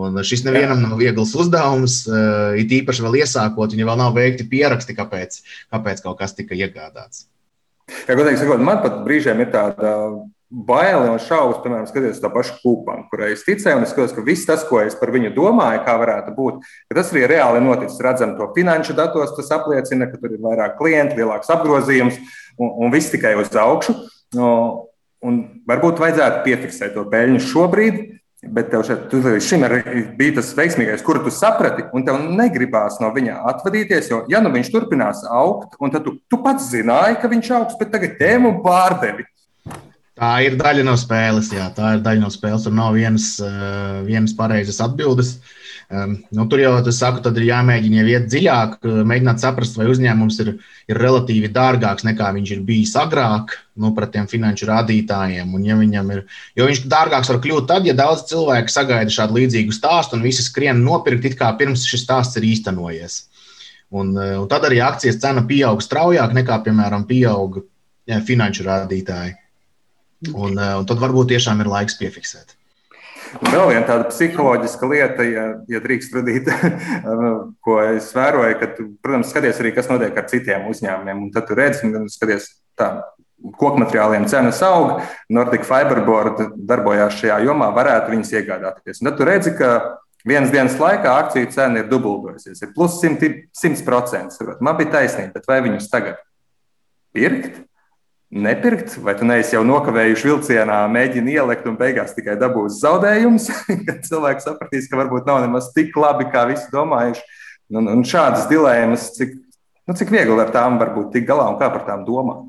Un 0.00 0.20
šis 0.22 0.44
nevienam 0.46 0.84
nav 0.84 1.00
viegls 1.00 1.32
uzdevums, 1.34 2.02
it 2.60 2.70
īpaši 2.76 3.06
vēl 3.06 3.22
iesākot, 3.24 3.74
ja 3.74 3.88
vēl 3.88 3.98
nav 3.98 4.14
veikti 4.14 4.46
pieraksti, 4.52 4.94
kāpēc, 5.00 5.40
kāpēc 5.72 6.04
kaut 6.04 6.20
kas 6.20 6.36
tika 6.36 6.54
iegādāts. 6.58 7.24
Ja 8.08 8.16
godīgi 8.18 8.40
sakot, 8.40 8.62
man 8.64 8.82
pat 8.84 9.00
brīžiem 9.06 9.42
ir 9.44 9.50
tāda 9.52 9.94
baili 10.50 11.06
un 11.12 11.20
šaubas, 11.22 11.60
piemēram, 11.62 11.86
skaties 11.86 12.18
to 12.22 12.30
pašu 12.34 12.56
kūpanu, 12.58 13.06
kurai 13.12 13.30
es 13.36 13.44
ticēju, 13.46 13.78
un 13.78 13.86
es 13.86 13.92
skatos, 13.94 14.14
ka 14.16 14.24
viss 14.26 14.48
tas, 14.48 14.64
ko 14.66 14.80
es 14.82 14.96
par 14.98 15.12
viņu 15.14 15.30
domāju, 15.36 15.84
kā 15.86 15.94
varētu 16.00 16.34
būt, 16.34 16.64
tas 16.90 17.12
arī 17.14 17.28
reāli 17.30 17.62
noticis. 17.62 18.00
Redzam 18.02 18.34
to 18.38 18.50
finanšu 18.56 18.96
datos, 18.98 19.36
tas 19.36 19.52
apliecina, 19.54 20.10
ka 20.10 20.18
tur 20.18 20.34
ir 20.34 20.42
vairāk 20.42 20.74
klientu, 20.80 21.20
lielāks 21.20 21.52
apgrozījums 21.54 22.18
un, 22.58 22.72
un 22.72 22.94
viss 22.94 23.14
tikai 23.14 23.36
uz 23.38 23.52
augšu. 23.54 23.94
Un 25.20 25.40
varbūt 25.68 26.00
vajadzētu 26.00 26.42
piefiksēt 26.46 26.94
to 26.96 27.04
peļņu 27.12 27.42
šobrīd, 27.44 27.98
Bet 28.40 28.70
tev 28.72 28.86
šeit 28.88 29.12
līdz 29.12 29.44
šim 29.44 29.64
bija 30.16 30.38
tas 30.38 30.54
veiksmīgais, 30.56 31.02
kuru 31.04 31.20
tu 31.26 31.32
saprati, 31.34 31.84
un 31.92 32.06
tev 32.06 32.22
negribās 32.24 32.96
no 33.02 33.10
viņa 33.12 33.34
atvadīties. 33.52 34.08
Jo, 34.08 34.22
ja 34.32 34.40
nu 34.40 34.52
viņš 34.54 34.70
turpinās 34.72 35.20
augt, 35.28 35.76
un 35.76 35.92
tu, 35.92 36.16
tu 36.24 36.40
pats 36.40 36.70
zināji, 36.72 37.18
ka 37.20 37.28
viņš 37.28 37.52
augs, 37.58 37.76
bet 37.80 37.92
tagad 37.92 38.16
tēmu 38.20 38.56
pārdevi. 38.64 39.28
Tā 40.20 40.34
ir 40.44 40.56
daļa 40.60 40.84
no 40.88 40.96
spēles. 41.00 41.52
Jā, 41.52 41.68
tā 41.76 41.94
ir 41.96 42.04
daļa 42.04 42.24
no 42.24 42.32
spēles. 42.32 42.64
Tur 42.64 42.74
nav 42.76 42.96
vienas, 42.96 43.34
uh, 43.44 44.00
vienas 44.08 44.32
pareizas 44.36 44.80
atbildes. 44.84 45.36
Um, 45.36 45.59
nu, 45.90 46.44
tur 46.46 46.60
jau 46.62 46.72
tas 46.86 46.98
saku, 47.02 47.18
tad 47.24 47.38
ir 47.40 47.48
jāmēģina 47.48 48.04
iet 48.06 48.28
dziļāk, 48.30 48.76
mēģināt 49.10 49.42
saprast, 49.42 49.78
vai 49.78 49.88
uzņēmums 49.90 50.36
ir, 50.44 50.52
ir 50.90 51.00
relatīvi 51.02 51.50
dārgāks 51.54 52.06
nekā 52.06 52.28
viņš 52.36 52.52
ir 52.54 52.60
bijis 52.66 52.94
agrāk 53.00 53.56
nu, 53.80 53.90
pret 53.96 54.12
tiem 54.14 54.28
finanšu 54.30 54.68
rādītājiem. 54.70 55.50
Un, 55.56 55.64
ja 55.66 55.78
viņam 55.80 56.12
ir, 56.14 56.22
jo 56.58 56.68
viņš 56.68 56.84
dārgāks 56.90 57.32
var 57.32 57.40
kļūt 57.42 57.66
tad, 57.72 57.88
ja 57.90 57.96
daudz 57.98 58.28
cilvēku 58.30 58.70
sagaida 58.70 59.10
šādu 59.10 59.40
līdzīgu 59.40 59.74
stāstu 59.74 60.18
un 60.18 60.24
visi 60.26 60.46
skrien 60.46 60.84
nopirkt, 60.84 61.26
it 61.26 61.38
kā 61.40 61.50
pirms 61.58 61.88
šis 61.90 62.06
stāsts 62.06 62.38
ir 62.38 62.46
īstenojies. 62.52 63.24
Un, 63.90 64.14
un 64.14 64.46
tad 64.50 64.68
arī 64.68 64.78
akcijas 64.86 65.18
cena 65.18 65.42
pieaug 65.42 65.82
straujāk 65.82 66.36
nekā, 66.36 66.60
piemēram, 66.62 67.08
pieaug 67.08 67.64
ja, 68.06 68.20
finanšu 68.22 68.66
rādītāji. 68.68 69.34
Un, 70.30 70.58
eh, 70.58 70.74
un 70.76 70.86
tad 70.86 71.00
varbūt 71.00 71.32
tiešām 71.32 71.62
ir 71.62 71.70
laiks 71.70 71.96
piefiksēt. 72.00 72.56
Vēl 73.38 73.70
viena 73.70 73.84
tāda 73.86 74.08
psiholoģiska 74.10 74.88
lieta, 74.90 75.26
ja, 75.26 75.44
ja 75.70 75.80
drīkst 75.82 76.16
radīt, 76.16 76.50
ko 77.64 77.78
es 77.84 78.10
vēroju, 78.16 78.58
ka, 78.58 78.68
tu, 78.76 78.88
protams, 79.04 79.30
skaties 79.30 79.62
arī, 79.62 79.72
kas 79.76 79.90
notiek 79.90 80.18
ar 80.18 80.26
citiem 80.30 80.66
uzņēmumiem. 80.70 81.24
Un 81.26 81.32
tad 81.34 81.46
tu 81.48 81.58
redzi, 81.58 81.86
un 81.86 82.10
skaties, 82.10 82.48
tā 82.78 82.90
koku 83.56 83.80
materiāliem 83.80 84.26
cenas 84.30 84.60
aug. 84.66 85.00
Nordic 85.32 85.64
Fiberboard 85.68 86.42
darbojās 86.68 87.20
šajā 87.20 87.40
jomā, 87.46 87.70
varētu 87.76 88.14
viņus 88.14 88.34
iegādāties. 88.36 89.00
Un 89.00 89.10
tad 89.10 89.20
tu 89.20 89.28
redzi, 89.28 89.54
ka 89.56 89.70
vienas 90.26 90.52
dienas 90.52 90.76
laikā 90.80 91.14
akciju 91.24 91.52
cena 91.54 91.80
ir 91.80 91.88
dubultojusies, 91.90 92.60
ir 92.60 92.74
plus 92.76 92.98
100%. 93.00 93.46
100%. 93.56 94.58
Man 94.60 94.78
bija 94.80 94.96
taisnība, 94.98 95.38
bet 95.38 95.48
vai 95.48 95.62
viņus 95.64 95.90
tagad 95.92 96.20
pirkt? 97.16 97.62
Nepirkt, 98.30 98.94
vai 99.02 99.16
tu 99.18 99.26
neesi 99.26 99.56
jau 99.56 99.62
nokavējuši 99.66 100.28
vilcienā, 100.28 100.78
mēģini 100.94 101.34
ielikt 101.34 101.66
un 101.66 101.76
beigās 101.78 102.14
tikai 102.14 102.36
dabūs 102.38 102.78
zaudējumus, 102.82 103.48
kad 103.88 104.06
cilvēks 104.06 104.46
sapratīs, 104.46 104.86
ka 104.90 105.00
varbūt 105.00 105.26
nav 105.28 105.42
nemaz 105.44 105.72
tik 105.74 105.96
labi, 105.98 106.28
kā 106.30 106.46
visi 106.50 106.70
domājuši. 106.74 107.26
Un, 107.74 107.90
un 107.90 108.06
šādas 108.06 108.48
dilēmas, 108.50 109.10
cik, 109.18 109.34
nu, 109.86 109.94
cik 109.98 110.14
viegli 110.14 110.38
ar 110.42 110.54
tām 110.54 110.78
var 110.80 110.94
būt 110.94 111.12
tikt 111.14 111.28
galā 111.28 111.50
un 111.50 111.58
kā 111.58 111.70
par 111.74 111.84
tām 111.86 112.06
domāt? 112.06 112.46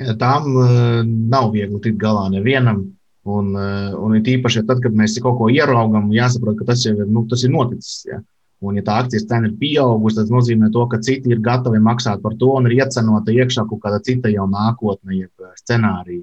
Ja, 0.00 0.16
tām 0.18 0.48
uh, 0.56 1.00
nav 1.04 1.52
viegli 1.54 1.80
tikt 1.84 2.00
galā 2.00 2.26
nevienam. 2.32 2.82
Un, 3.22 3.52
uh, 3.54 3.92
un 4.02 4.16
it 4.18 4.26
īpaši 4.26 4.64
tad, 4.66 4.80
kad 4.82 4.96
mēs 4.98 5.14
kaut 5.22 5.36
ko 5.38 5.48
ieraugām, 5.52 6.10
jāsaprot, 6.12 6.56
ka 6.58 6.72
tas 6.72 6.82
jau 6.84 6.96
ir, 6.96 7.06
nu, 7.06 7.22
tas 7.30 7.44
ir 7.46 7.52
noticis. 7.54 8.00
Ja. 8.08 8.18
Un, 8.62 8.76
ja 8.78 8.84
tā 8.86 9.00
akcijas 9.02 9.24
cena 9.26 9.48
ir 9.48 9.56
pieaugusi, 9.58 10.20
tas 10.20 10.30
nozīmē, 10.30 10.68
to, 10.74 10.84
ka 10.90 11.00
citi 11.02 11.32
ir 11.34 11.40
gatavi 11.42 11.80
maksāt 11.82 12.22
par 12.22 12.36
to 12.38 12.52
un 12.54 12.68
ir 12.68 12.76
iecenota 12.78 13.34
iekšā 13.34 13.64
kaut 13.70 13.82
kāda 13.82 13.98
cita 14.06 14.30
jau 14.30 14.46
nākotne, 14.50 15.16
jeb 15.18 15.32
eh, 15.42 15.54
scenārija. 15.58 16.22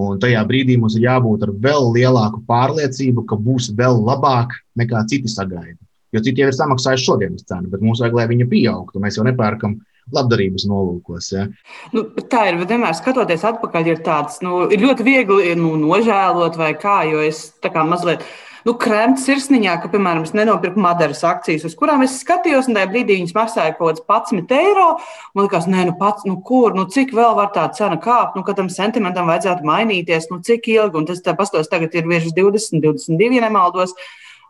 Un 0.00 0.20
tajā 0.22 0.40
brīdī 0.46 0.76
mums 0.78 0.94
ir 0.96 1.08
jābūt 1.08 1.46
ar 1.46 1.54
vēl 1.64 1.88
lielāku 1.96 2.42
pārliecību, 2.48 3.24
ka 3.28 3.38
būs 3.40 3.72
vēl 3.76 3.96
labāk 4.06 4.54
nekā 4.78 5.02
citi 5.10 5.32
sagaida. 5.32 5.80
Jo 6.14 6.22
citi 6.26 6.42
jau 6.42 6.50
ir 6.50 6.56
samaksājuši 6.56 7.06
šodienas 7.06 7.46
cenu, 7.48 7.70
bet 7.72 7.82
mums 7.84 8.02
vajag, 8.02 8.18
lai 8.18 8.28
viņa 8.30 8.46
pieaugtu. 8.50 9.02
Mēs 9.02 9.18
jau 9.18 9.24
nepērkam 9.26 9.78
labdarības 10.14 10.66
nolūkos. 10.68 11.30
Ja. 11.34 11.46
Nu, 11.94 12.04
tā 12.32 12.46
ir. 12.50 12.60
Vienmēr 12.60 12.96
skatoties 12.98 13.44
atpakaļ, 13.46 13.90
ir 13.92 14.04
tāds, 14.06 14.40
nu, 14.44 14.64
ir 14.72 14.82
ļoti 14.82 15.06
viegli 15.06 15.56
nu, 15.58 15.74
nožēlot 15.80 16.58
vai 16.60 16.72
kā, 16.78 17.02
jo 17.10 17.22
es 17.24 17.48
tā 17.62 17.72
kā 17.72 17.84
mazliet 17.86 18.24
nu, 18.66 18.74
krēmt 18.80 19.20
sirsniņā, 19.22 19.76
ka, 19.82 19.90
piemēram, 19.92 20.24
es 20.26 20.34
nenopirku 20.36 20.80
Madaras 20.82 21.22
akcijas, 21.26 21.64
uz 21.68 21.76
kurām 21.78 22.04
es 22.06 22.18
skatījos, 22.22 22.68
un 22.68 22.78
tajā 22.78 22.90
brīdī 22.90 23.16
viņas 23.18 23.36
maksāja 23.36 23.76
kaut 23.78 24.02
kāds 24.08 24.34
11 24.36 24.54
eiro. 24.58 24.88
Man 25.34 25.46
liekas, 25.46 25.68
nē, 25.70 25.86
nu, 25.90 25.96
pats, 26.00 26.26
nu, 26.28 26.36
kur, 26.46 26.76
nu, 26.76 26.86
cik 26.92 27.14
vēl 27.16 27.34
var 27.38 27.50
tā 27.56 27.66
cena 27.76 27.98
kāpt, 28.02 28.36
nu, 28.38 28.44
ka 28.46 28.56
tam 28.58 28.70
sentimentam 28.72 29.30
vajadzētu 29.30 29.66
mainīties, 29.66 30.30
nu, 30.32 30.40
cik 30.46 30.70
ilgi, 30.74 31.00
un 31.00 31.08
tas 31.08 31.24
pastos 31.38 31.72
tagad 31.72 31.96
ir 31.96 32.08
virs 32.10 32.34
20, 32.36 32.82
22, 32.84 33.40
nemaldos. 33.46 33.96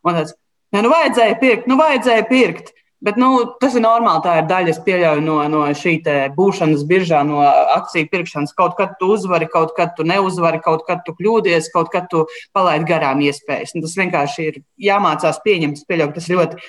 Un 0.07 0.19
tāds, 0.19 0.37
nē, 0.75 0.85
nu, 0.85 0.93
vajadzēja 0.93 1.41
pirkt, 1.43 1.71
nu, 1.71 1.79
vajadzēja 1.81 2.29
pirkt. 2.31 2.75
Bet 3.01 3.17
nu, 3.17 3.31
tas 3.61 3.73
ir 3.79 3.81
normāli. 3.81 4.21
Tā 4.27 4.35
ir 4.43 4.49
daļa, 4.51 4.73
es 4.75 4.81
pieļauju, 4.85 5.23
no, 5.25 5.39
no 5.49 5.63
šī 5.77 5.95
būšanas 6.37 6.83
biržā, 6.89 7.23
no 7.25 7.41
akciju 7.41 8.11
pirkšanas. 8.13 8.53
Kaut 8.59 8.77
kad 8.77 8.99
tu 9.01 9.09
uzvari, 9.15 9.49
kaut 9.49 9.73
kad 9.77 9.95
tu 9.97 10.05
neuzvari, 10.05 10.61
kaut 10.61 10.85
kad 10.89 11.01
tu 11.07 11.15
kļūdies, 11.17 11.71
kaut 11.73 11.89
kad 11.95 12.11
tu 12.13 12.27
palaidi 12.57 12.91
garām 12.91 13.23
iespējas. 13.25 13.73
Un 13.75 13.87
tas 13.87 13.97
vienkārši 13.97 14.47
ir 14.51 14.61
jāmācās 14.91 15.41
pieņemt. 15.47 15.81
Ka 15.89 16.11
tas 16.19 16.29
ir 16.29 16.41
ļoti 16.43 16.61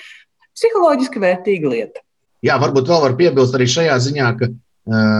psiholoģiski 0.56 1.20
vērtīga 1.20 1.74
lieta. 1.74 2.04
Jā, 2.42 2.56
varbūt 2.58 2.88
vēl 2.88 3.04
var 3.04 3.18
piebilst 3.20 3.54
arī 3.54 3.68
šajā 3.70 4.00
ziņā, 4.08 4.32
ka 4.40 4.48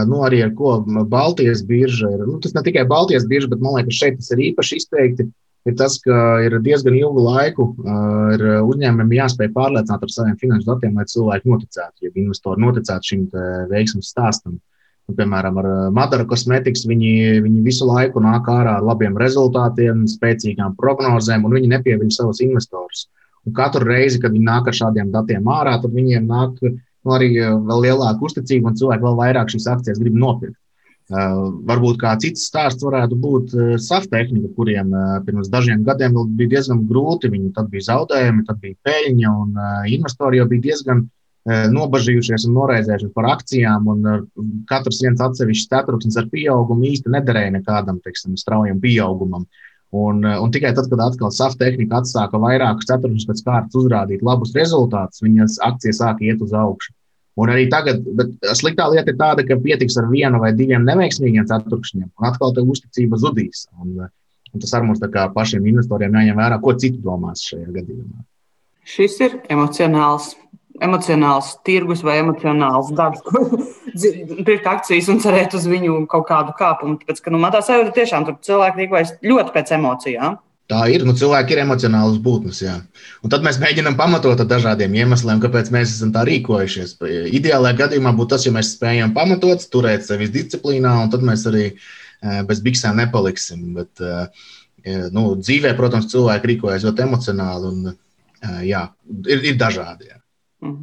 nu, 0.09 0.23
arī 0.25 0.41
ar 0.43 0.51
ko 0.57 0.79
Baltijas 0.83 1.61
birža 1.67 2.09
ir. 2.09 2.25
Nu, 2.25 2.39
tas 2.43 2.57
ne 2.57 2.65
tikai 2.65 2.83
Baltijas 2.89 3.29
birža, 3.29 3.53
bet 3.53 3.61
man 3.63 3.77
liekas, 3.77 4.01
šeit 4.01 4.17
tas 4.19 4.33
ir 4.33 4.43
īpaši 4.49 4.81
izteikti 4.81 5.29
ir 5.69 5.77
tas, 5.79 5.95
ka 6.03 6.19
ir 6.43 6.57
diezgan 6.65 6.97
ilgu 6.97 7.23
laiku 7.23 7.69
ir 8.35 8.43
uzņēmumiem 8.63 9.17
jāspēj 9.19 9.51
pārliecināt 9.55 10.03
ar 10.03 10.11
saviem 10.11 10.37
finanšu 10.41 10.69
datiem, 10.69 10.99
lai 10.99 11.07
cilvēki 11.09 11.49
noticētu, 11.49 12.05
ja 12.05 12.13
investori 12.13 12.63
noticētu 12.63 13.11
šim 13.11 13.25
veiksmības 13.71 14.13
stāstam. 14.15 14.59
Un, 15.03 15.17
piemēram, 15.17 15.57
ar 15.59 15.67
Madara 15.91 16.23
kosmētikas 16.27 16.85
viņi, 16.87 17.41
viņi 17.43 17.63
visu 17.65 17.87
laiku 17.89 18.21
nāk 18.23 18.47
ārā 18.47 18.77
ar 18.79 18.85
labiem 18.87 19.17
rezultātiem, 19.19 20.05
spēcīgām 20.07 20.77
prognozēm, 20.79 21.43
un 21.43 21.57
viņi 21.57 21.73
nepieviļ 21.73 22.13
savus 22.15 22.39
investorus. 22.45 23.09
Un 23.43 23.55
katru 23.57 23.83
reizi, 23.89 24.21
kad 24.23 24.31
viņi 24.31 24.47
nāk 24.47 24.69
ar 24.71 24.77
šādiem 24.77 25.11
datiem 25.11 25.49
ārā, 25.51 25.75
tad 25.83 25.91
viņiem 25.91 26.29
nāk 26.29 26.55
nu, 26.63 26.77
arī 27.11 27.33
vēl 27.35 27.83
lielāka 27.83 28.23
uzticība, 28.23 28.71
un 28.71 28.79
cilvēki 28.79 29.03
vēl 29.03 29.19
vairāk 29.19 29.51
šīs 29.51 29.67
akcijas 29.73 29.99
grib 29.99 30.15
nopirkt. 30.15 30.62
Uh, 31.11 31.49
varbūt 31.67 31.97
kā 31.99 32.13
cits 32.15 32.45
stāsts 32.47 32.83
varētu 32.85 33.17
būt 33.19 33.55
uh, 33.57 33.71
saftehnika, 33.75 34.53
kuriem 34.55 34.93
uh, 34.95 35.17
pirms 35.25 35.49
dažiem 35.51 35.81
gadiem 35.83 36.15
bija 36.37 36.53
diezgan 36.55 36.85
grūti. 36.87 37.27
Viņi 37.33 37.51
tad 37.57 37.67
bija 37.73 37.89
zaudējumi, 37.89 38.45
tad 38.47 38.61
bija 38.63 38.79
peļņa, 38.87 39.33
un 39.43 39.59
investori 39.91 40.39
jau 40.39 40.47
bija 40.51 40.69
diezgan 40.69 41.03
nobažījušies 41.43 42.45
un 42.47 42.53
noraizējušies 42.55 43.11
par 43.11 43.25
akcijām. 43.33 43.89
Katrs 44.69 45.01
viens 45.03 45.19
atsevišķs 45.25 45.67
ceturksnis 45.73 46.15
ar 46.21 46.29
pieaugumu 46.31 46.87
īsti 46.87 47.11
nederēja 47.11 47.51
nekādam 47.57 47.99
teiksim, 48.05 48.37
straujam 48.39 48.79
pieaugumam. 48.79 49.43
Un, 49.91 50.23
un 50.23 50.53
tikai 50.55 50.71
tad, 50.73 50.87
kad 50.89 51.03
atkal 51.03 51.35
saftehnika 51.35 51.99
atsāka 51.99 52.39
vairākus 52.39 52.87
ceturksņus 52.87 53.27
pēc 53.27 53.43
kārtas 53.43 53.81
uzrādīt 53.83 54.23
labus 54.23 54.55
rezultātus, 54.55 55.19
viņas 55.25 55.59
akcijas 55.67 55.99
sāka 55.99 56.23
iet 56.31 56.39
uz 56.41 56.55
augšu. 56.55 56.95
Un 57.39 57.49
arī 57.49 57.65
tagad, 57.69 58.03
bet 58.17 58.35
sliktā 58.59 58.85
lieta 58.91 59.09
ir 59.09 59.17
tāda, 59.17 59.45
ka 59.47 59.57
pietiks 59.61 59.97
ar 59.97 60.05
vienu 60.11 60.41
vai 60.41 60.51
diviem 60.53 60.85
neveiksmīgiem 60.85 61.47
ceturkšņiem, 61.49 62.11
un 62.19 62.27
atkal 62.29 62.53
tā 62.53 62.61
uzticība 62.61 63.17
zudīs. 63.21 63.65
Un, 63.81 64.05
un 64.53 64.61
tas 64.61 64.75
ar 64.77 64.85
mums 64.85 65.01
pašiem 65.33 65.65
investoriem 65.71 66.13
jāņem 66.13 66.37
vērā, 66.37 66.61
ko 66.61 66.75
citi 66.77 67.01
domās 67.01 67.41
šajā 67.49 67.73
gadījumā. 67.79 68.21
Šis 68.85 69.17
ir 69.23 69.37
emocionāls, 69.49 70.33
emocionāls 70.83 71.55
tirgus 71.65 72.03
vai 72.05 72.19
emocionāls 72.21 72.93
darbs, 72.93 73.23
ko 73.25 73.47
pirkt 74.45 74.69
akcijas 74.69 75.09
un 75.09 75.21
cerēt 75.23 75.57
uz 75.57 75.65
viņu 75.69 76.03
kaut 76.11 76.27
kādu 76.29 76.53
kāpumu. 76.59 76.99
Tāpēc, 77.01 77.23
ka, 77.23 77.33
nu, 77.33 77.41
man 77.41 77.55
tā 77.55 77.63
sajūta 77.65 77.95
tiešām 77.97 78.27
tur 78.29 78.37
cilvēki 78.45 78.83
rīkojas 78.83 79.15
ļoti 79.25 79.55
pēc 79.57 79.73
emocijām. 79.79 80.37
Tā 80.73 80.83
ir. 80.89 81.03
Nu, 81.05 81.13
cilvēki 81.17 81.53
ir 81.53 81.61
emocionāls 81.63 82.17
būtnes. 82.23 82.61
Jā. 82.63 82.79
Un 83.21 83.33
tad 83.33 83.45
mēs 83.45 83.59
mēģinām 83.61 83.97
pamatot 83.99 84.39
ar 84.41 84.47
dažādiem 84.49 84.95
iemesliem, 85.03 85.41
kāpēc 85.43 85.69
mēs 85.73 85.91
esam 85.93 86.13
tā 86.15 86.23
rīkojušies. 86.29 86.95
Ideālajā 87.37 87.77
gadījumā 87.83 88.13
būtu 88.17 88.33
tas, 88.33 88.47
ja 88.47 88.53
mēs 88.55 88.73
spējam 88.77 89.13
pamatot, 89.15 89.67
turēt 89.73 90.07
sevi 90.07 90.31
disciplīnā, 90.33 90.95
un 91.03 91.13
tad 91.13 91.25
mēs 91.25 91.45
arī 91.51 91.67
e, 91.69 91.75
bez 92.49 92.63
biksēm 92.65 92.97
nepaliksim. 93.03 93.67
Bet, 93.77 94.01
e, 94.01 94.47
e, 94.81 94.97
nu, 95.13 95.27
dzīvē, 95.43 95.75
protams, 95.77 96.09
cilvēki 96.13 96.53
rīkojas 96.55 96.87
ļoti 96.89 97.05
emocionāli 97.05 97.69
un 97.69 97.93
jā, 98.65 98.87
ir, 99.27 99.45
ir 99.53 99.61
dažādi. 99.61 100.09
Jā. 100.09 100.19
Mm. 100.65 100.81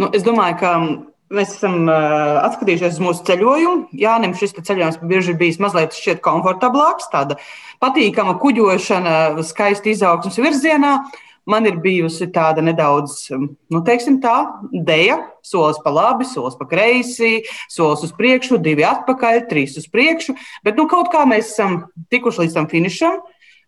Nu, 0.00 0.12
es 0.14 0.22
domāju, 0.26 0.60
ka 0.62 0.76
Mēs 1.32 1.54
esam 1.56 1.86
uh, 1.88 2.42
atskatījušies 2.44 2.98
uz 2.98 3.02
mūsu 3.02 3.24
ceļojumu. 3.24 3.88
Jānim 3.96 4.34
šis 4.36 4.52
ceļojums 4.58 5.00
bieži 5.08 5.32
ir 5.32 5.38
bijis 5.40 5.60
mazliet 5.62 5.96
komfortablāks, 6.22 7.08
tāda 7.12 7.38
patīkama 7.80 8.36
kuģošana, 8.42 9.14
skaista 9.46 9.88
izaugsmas 9.90 10.36
virzienā. 10.38 10.98
man 11.46 11.66
ir 11.68 11.76
bijusi 11.80 12.28
tāda 12.32 12.62
nedaudz, 12.64 13.28
nu, 13.32 13.80
teiksim, 13.84 14.16
tā 14.22 14.34
deja, 14.72 15.18
solis 15.44 15.76
pa 15.84 15.92
labi, 15.92 16.24
solis 16.24 16.56
pa 16.56 16.66
kreisi, 16.68 17.44
solis 17.68 18.04
uz 18.06 18.14
priekšu, 18.16 18.58
divi 18.64 18.84
atpakaļ, 18.88 19.44
trīs 19.50 19.76
uz 19.80 19.88
priekšu. 19.92 20.36
Bet 20.64 20.80
nu, 20.80 20.88
kaut 20.88 21.12
kā 21.12 21.26
mēs 21.28 21.52
esam 21.52 21.82
tikuši 22.12 22.44
līdz 22.44 22.56
tam 22.56 22.68
finišam. 22.72 23.20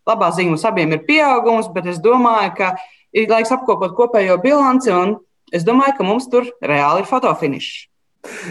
Labā 0.07 0.31
ziņa 0.33 0.53
mums 0.55 0.65
abiem 0.65 0.95
ir 0.95 1.05
pieaugums, 1.05 1.69
bet 1.75 1.89
es 1.91 2.01
domāju, 2.01 2.53
ka 2.57 2.73
ir 3.13 3.29
laiks 3.29 3.53
apkopot 3.53 3.93
kopējo 3.97 4.39
bilanci, 4.41 4.93
un 4.93 5.17
es 5.53 5.65
domāju, 5.67 5.97
ka 5.97 6.07
mums 6.07 6.27
tur 6.31 6.47
reāli 6.63 7.03
ir 7.03 7.09
fotofinišs. 7.09 7.87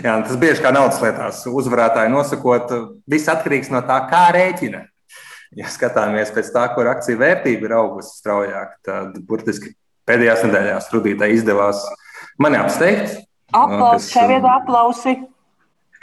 Jā, 0.00 0.14
tas 0.24 0.36
bieži 0.40 0.62
kā 0.64 0.72
naudas 0.72 1.00
lietās. 1.02 1.42
Uzvarētāji 1.50 2.12
nosakot, 2.12 2.70
viss 3.10 3.28
atkarīgs 3.28 3.68
no 3.72 3.82
tā, 3.86 3.98
kā 4.10 4.28
rēķina. 4.34 4.86
Ja 5.56 5.70
skatāmies 5.72 6.32
pēc 6.34 6.48
tā, 6.54 6.64
kur 6.74 6.88
akciju 6.90 7.20
vērtība 7.20 7.68
ir 7.68 7.74
augusi 7.76 8.16
straujāk, 8.18 8.76
tad 8.86 9.14
burtiski 9.28 9.74
pēdējās 10.08 10.44
nedēļās 10.46 10.90
Rudītai 10.94 11.30
izdevās 11.36 11.84
mani 12.42 12.60
apsteigt. 12.60 13.20
Aplausi, 13.54 14.10
šajā 14.14 14.30
vietā 14.34 14.56
aplausi. 14.58 15.16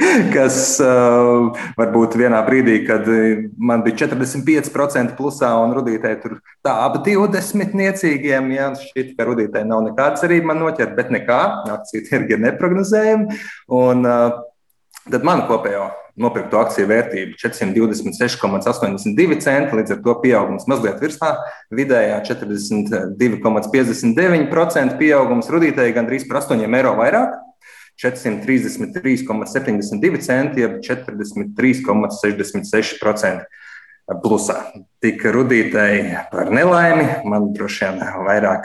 kas 0.36 0.58
uh, 0.84 1.52
varbūt 1.78 2.18
vienā 2.20 2.42
brīdī, 2.48 2.80
kad 2.88 3.08
man 3.58 3.84
bija 3.86 4.08
45% 4.08 5.18
plusā 5.18 5.52
un 5.64 5.76
rudītē 5.78 6.12
tur 6.22 6.32
tā 6.66 6.74
ap 6.86 6.94
20 7.06 7.76
niecīgiem, 7.78 8.44
ja 8.56 8.66
šķiet, 8.80 9.10
ka 9.18 9.22
rudītē 9.30 9.60
nav 9.70 9.80
nekāda 9.90 10.22
cerība 10.22 10.46
man 10.52 10.64
noķert, 10.66 10.94
bet 10.98 11.08
nekā, 11.14 11.42
akciju 11.78 12.02
tirgi 12.10 12.32
ir 12.38 12.42
neprognozējami. 12.48 13.26
Un, 13.82 13.98
uh, 14.08 14.32
tad 15.10 15.22
man 15.28 15.40
kopējo 15.50 15.86
nopirkto 16.20 16.60
akciju 16.62 16.88
vērtība 16.90 17.38
426,82 17.42 19.38
centi, 19.42 19.76
līdz 19.80 19.92
ar 19.96 20.00
to 20.06 20.14
pieaugums 20.22 20.68
mazliet 20.70 20.98
virsā, 21.02 21.30
vidējā 21.74 22.18
42,59% 22.30 24.98
pieaugums, 25.00 25.52
rudītēji 25.54 25.96
gandrīz 25.98 26.24
par 26.30 26.38
8 26.44 26.68
eiro 26.68 26.94
vairāk. 27.00 27.30
433,72 28.02 30.22
centi, 30.26 30.64
jeb 30.64 30.74
43,66% 30.86 33.44
plusā. 34.24 34.58
Tik 35.04 35.18
rudītēji 35.36 36.02
par 36.32 36.46
nelaimi, 36.54 37.06
man 37.30 37.42
droši 37.56 37.80
vien 37.86 37.96
vairāk 38.28 38.64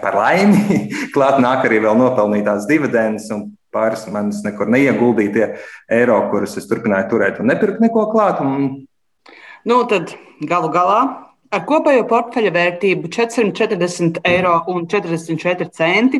par 0.00 0.14
laimi. 0.16 0.60
Klāt 1.14 1.36
nāk 1.42 1.60
arī 1.68 1.78
vēl 1.84 1.96
nopelnītās 1.98 2.68
dividendes 2.70 3.26
un 3.34 3.40
pāris 3.74 4.06
manas 4.10 4.42
nekur 4.44 4.66
neieguldītie 4.70 5.46
eiro, 5.92 6.30
kurus 6.30 6.56
es 6.58 6.68
turpināju 6.70 7.10
turēt 7.12 7.40
un 7.40 7.46
nepirkt 7.52 7.80
neko 7.82 8.02
klāt. 8.12 8.36
Un... 8.42 8.50
Nu, 9.68 9.76
tad 9.90 10.04
galu 10.46 10.68
galā 10.74 11.00
ar 11.50 11.62
kopējo 11.66 12.04
portfeļa 12.10 12.52
vērtību 12.54 13.10
440 13.12 14.22
eiro 14.30 14.54
un 14.70 14.86
44 14.90 15.70
centi 15.76 16.18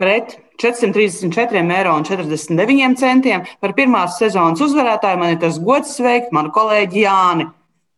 pret 0.00 0.38
434 0.60 1.62
eiro 1.78 1.94
un 1.96 2.04
49 2.04 2.98
centiem. 3.00 3.46
Par 3.60 3.72
pirmās 3.78 4.18
sezonas 4.20 4.60
uzvarētāju 4.60 5.20
man 5.20 5.34
ir 5.34 5.40
tas 5.40 5.58
gods 5.62 5.96
sveikt 5.96 6.34
manu 6.36 6.52
kolēģi 6.54 7.04
Jāni. 7.06 7.48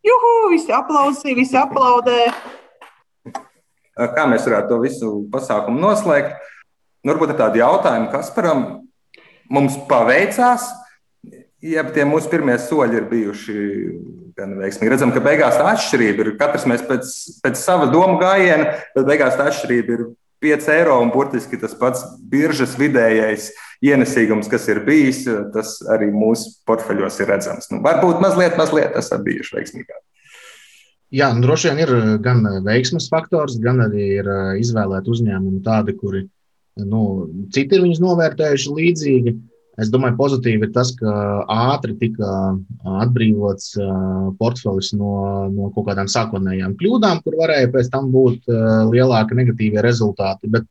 Juhu, 0.06 0.32
visi 0.50 0.72
aplausīja, 0.74 1.38
visi 1.38 1.58
aplaudē. 1.58 2.20
Kā 3.92 4.24
mēs 4.30 4.46
varētu 4.48 4.70
to 4.70 4.78
visu 4.82 5.10
pasākumu 5.30 5.82
noslēgt? 5.82 6.38
Nu, 7.02 7.12
varbūt 7.12 7.34
ir 7.34 7.38
tādi 7.40 7.60
jautājumi, 7.60 8.08
kas 8.12 8.30
param 8.34 8.64
mums 9.52 9.74
paveicās, 9.90 10.68
ja 11.62 11.82
tie 11.90 12.06
mūsu 12.08 12.30
pirmie 12.30 12.54
soļi 12.62 12.98
ir 12.98 13.08
bijuši 13.10 13.56
gan 14.38 14.54
veiksmīgi. 14.58 14.90
Redzam, 14.94 15.12
ka 15.14 15.22
beigās 15.22 15.58
tā 15.58 15.66
atšķirība 15.74 16.24
ir. 16.24 16.32
Katrs 16.40 16.66
mēs 16.70 16.84
pēc, 16.88 17.10
pēc 17.44 17.58
sava 17.58 17.88
domu 17.92 18.20
gājiena, 18.22 18.78
bet 18.94 19.08
beigās 19.08 19.36
tā 19.38 19.50
atšķirība 19.50 19.96
ir 19.96 20.04
5 20.42 20.70
eiro 20.74 20.98
un 21.02 21.12
burtiski 21.14 21.58
tas 21.60 21.74
pats 21.78 22.02
biržas 22.30 22.74
vidējais 22.80 23.50
ienesīgums, 23.82 24.50
kas 24.50 24.68
ir 24.70 24.82
bijis, 24.86 25.24
tas 25.54 25.76
arī 25.90 26.10
mūsu 26.14 26.56
portfeļos 26.68 27.20
ir 27.22 27.30
redzams. 27.32 27.70
Nu, 27.72 27.80
varbūt 27.84 28.22
mazliet, 28.22 28.58
mazliet 28.58 28.98
ir 28.98 29.24
bijuši 29.26 29.56
veiksmīgāk. 29.58 30.02
Jā, 31.12 31.28
nu, 31.36 31.44
droši 31.44 31.70
vien 31.70 31.82
ir 31.84 31.90
gan 32.24 32.46
veiksmes 32.64 33.10
faktors, 33.12 33.58
gan 33.60 33.82
arī 33.84 34.06
ir 34.20 34.28
izvēlēti 34.62 35.12
uzņēmumi 35.12 35.60
tādi, 35.64 35.94
kuri 35.98 36.22
nu, 36.80 37.02
citi 37.52 37.76
ir 37.76 37.84
viņus 37.84 38.00
novērtējuši 38.00 38.76
līdzīgi. 38.78 39.34
Es 39.80 39.88
domāju, 39.88 40.18
pozitīvi 40.18 40.66
ir 40.66 40.72
tas, 40.74 40.90
ka 40.98 41.12
ātri 41.48 41.94
tika 41.96 42.28
atbrīvots 43.04 43.70
portfelis 44.36 44.90
no, 44.92 45.12
no 45.48 45.70
kaut 45.72 45.86
kādām 45.86 46.10
sākotnējām 46.12 46.74
kļūdām, 46.80 47.22
kur 47.24 47.38
varēja 47.40 47.70
pēc 47.72 47.88
tam 47.94 48.10
būt 48.12 48.50
lielāki 48.92 49.38
negatīvie 49.38 49.84
rezultāti. 49.84 50.50
Bet, 50.52 50.66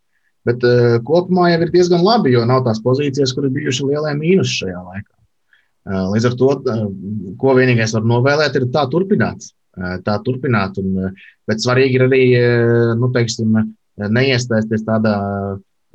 bet 0.46 0.68
kopumā 1.08 1.50
jau 1.50 1.64
ir 1.66 1.74
diezgan 1.74 2.06
labi, 2.06 2.36
jo 2.36 2.46
nav 2.46 2.62
tās 2.68 2.84
pozīcijas, 2.86 3.34
kur 3.34 3.50
ir 3.50 3.56
bijuši 3.56 3.90
lielie 3.90 4.14
mīnusi 4.20 4.60
šajā 4.60 4.84
laikā. 4.92 5.18
Līdz 6.14 6.30
ar 6.30 6.38
to, 6.38 6.52
ko 7.42 7.58
vienīgais 7.58 7.98
var 7.98 8.06
novēlēt, 8.06 8.60
ir 8.60 8.70
tā 8.76 8.86
turpināt. 8.92 9.50
Tā 10.06 10.20
turpināt 10.22 10.78
un, 10.78 11.10
bet 11.50 11.64
svarīgi 11.64 11.98
ir 11.98 12.06
arī 12.06 12.24
nu, 13.02 13.10
teiksim, 13.16 13.58
neiestāties 13.98 14.86
tādā 14.86 15.16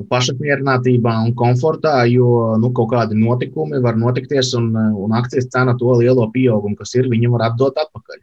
pašapmierinātībā 0.04 1.12
un 1.24 1.34
komfortā, 1.38 2.02
jo 2.10 2.56
nu, 2.60 2.70
kaut 2.76 2.90
kādi 2.92 3.16
notikumi 3.16 3.80
var 3.84 3.96
notikties, 3.96 4.52
un, 4.58 4.70
un 4.76 5.14
akcijas 5.16 5.48
cena 5.52 5.76
to 5.78 5.94
lielo 6.00 6.26
pieaugumu, 6.32 6.76
kas 6.76 6.92
ir, 6.98 7.08
viņi 7.12 7.30
var 7.32 7.48
atdot 7.50 7.78
atpakaļ. 7.80 8.20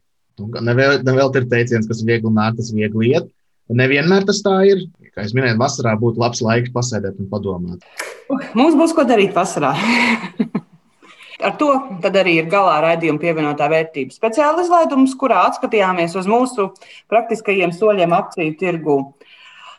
Nevēl, 0.65 0.99
nevēl 1.05 1.31
ir 1.39 1.47
teiciens, 1.49 1.87
kas 1.89 2.03
viegli 2.05 2.29
nāk, 2.33 2.57
tas 2.57 2.73
viegli 2.73 3.13
iet. 3.13 3.29
Nevienmēr 3.73 4.25
tas 4.27 4.41
tā 4.45 4.57
ir. 4.69 4.85
Kā 5.13 5.23
es 5.27 5.33
minēju, 5.37 5.59
vasarā 5.61 5.93
būtu 6.01 6.21
labs 6.21 6.41
laiks 6.41 6.73
pasēdēt 6.73 7.19
un 7.21 7.29
padomāt. 7.29 7.85
Mums 8.57 8.77
būs 8.77 8.95
ko 8.97 9.05
darīt 9.07 9.33
vasarā. 9.37 9.75
Ar 11.43 11.55
to 11.59 11.69
arī 12.07 12.37
ir 12.39 12.47
galā 12.51 12.77
raidījuma 12.85 13.19
pievienotā 13.19 13.67
vērtība. 13.71 14.15
Speciāla 14.15 14.63
izlaidums, 14.63 15.15
kurā 15.19 15.43
atskatījāmies 15.49 16.15
uz 16.19 16.29
mūsu 16.29 16.69
praktiskajiem 17.11 17.73
soļiem 17.75 18.15
akciju 18.15 18.55
tirgū. 18.61 18.97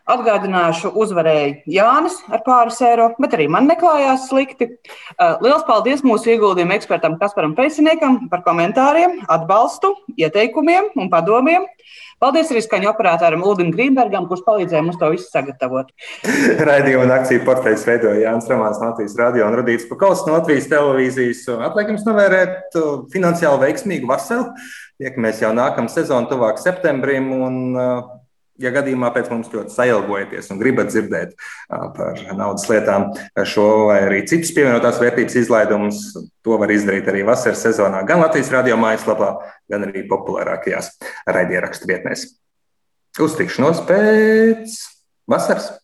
Atgādināšu, 0.05 0.91
uzvarēja 1.01 1.63
Jānis 1.71 2.19
ar 2.29 2.43
pāris 2.45 2.77
eiro, 2.85 3.07
bet 3.17 3.33
arī 3.39 3.47
man 3.49 3.65
neklājās 3.71 4.27
slikti. 4.29 4.67
Uh, 5.15 5.39
Lielas 5.41 5.63
paldies 5.65 6.03
mūsu 6.05 6.35
ieguldījumu 6.35 6.75
ekspertam 6.77 7.15
Kasparam 7.21 7.55
Peisiniekam 7.57 8.27
par 8.29 8.43
komentāriem, 8.45 9.23
atbalstu, 9.33 9.95
ieteikumiem 10.21 10.91
un 11.01 11.09
padomiem. 11.13 11.65
Paldies 12.21 12.53
arī 12.53 12.61
skaņu 12.65 12.91
operatoram 12.91 13.43
Uldim 13.49 13.71
Grīmbergam, 13.73 14.27
kurš 14.29 14.43
palīdzēja 14.45 14.83
mums 14.85 14.99
to 15.01 15.09
visu 15.15 15.25
sagatavot. 15.33 15.89
Raidījumu 16.69 17.07
un 17.07 17.15
akciju 17.17 17.43
portfeļus 17.49 17.87
veidoja 17.89 18.27
Jānis 18.27 18.51
Ramāns, 18.53 18.83
Latvijas 18.85 19.17
radio 19.19 19.47
un 19.49 19.57
Rudīts 19.57 19.89
Pakaus 19.89 20.27
no 20.29 20.37
Latvijas 20.37 20.69
televīzijas. 20.69 21.47
Atliek 21.65 21.95
jums 21.95 22.05
novērēt 22.05 22.77
uh, 22.77 22.93
finansiāli 23.13 23.65
veiksmīgu 23.65 24.13
vasaru. 24.13 24.51
Tiekamies 25.01 25.41
jau 25.43 25.55
nākamā 25.57 25.89
sezona, 25.93 26.29
tuvāk 26.31 26.61
septembrim. 26.63 27.33
Un, 27.35 27.59
uh, 27.73 28.21
ja 28.63 28.73
gadījumā 28.75 29.11
pēc 29.15 29.31
mums 29.33 29.51
ļoti 29.53 29.75
sailgojaties 29.75 30.51
un 30.55 30.61
gribat 30.61 30.91
dzirdēt 30.93 31.35
par 31.69 32.21
naudas 32.39 32.67
lietām 32.71 33.11
šo 33.51 33.67
vai 33.91 34.01
arī 34.07 34.23
citus 34.31 34.55
pievienotās 34.57 35.01
vērtības 35.03 35.39
izlaidumus, 35.43 36.03
to 36.45 36.59
var 36.61 36.73
izdarīt 36.75 37.11
arī 37.11 37.25
vasaras 37.27 37.65
sezonā, 37.67 38.05
gan 38.09 38.23
Latvijas 38.23 38.53
radio 38.55 38.79
mājaslapā, 38.81 39.35
gan 39.71 39.89
arī 39.89 40.07
populārākajās 40.11 40.95
raidierakstu 41.27 41.91
vietnēs. 41.91 42.29
Uz 43.23 43.39
tikšanos 43.39 43.85
pēc 43.89 44.79
vasaras! 45.31 45.84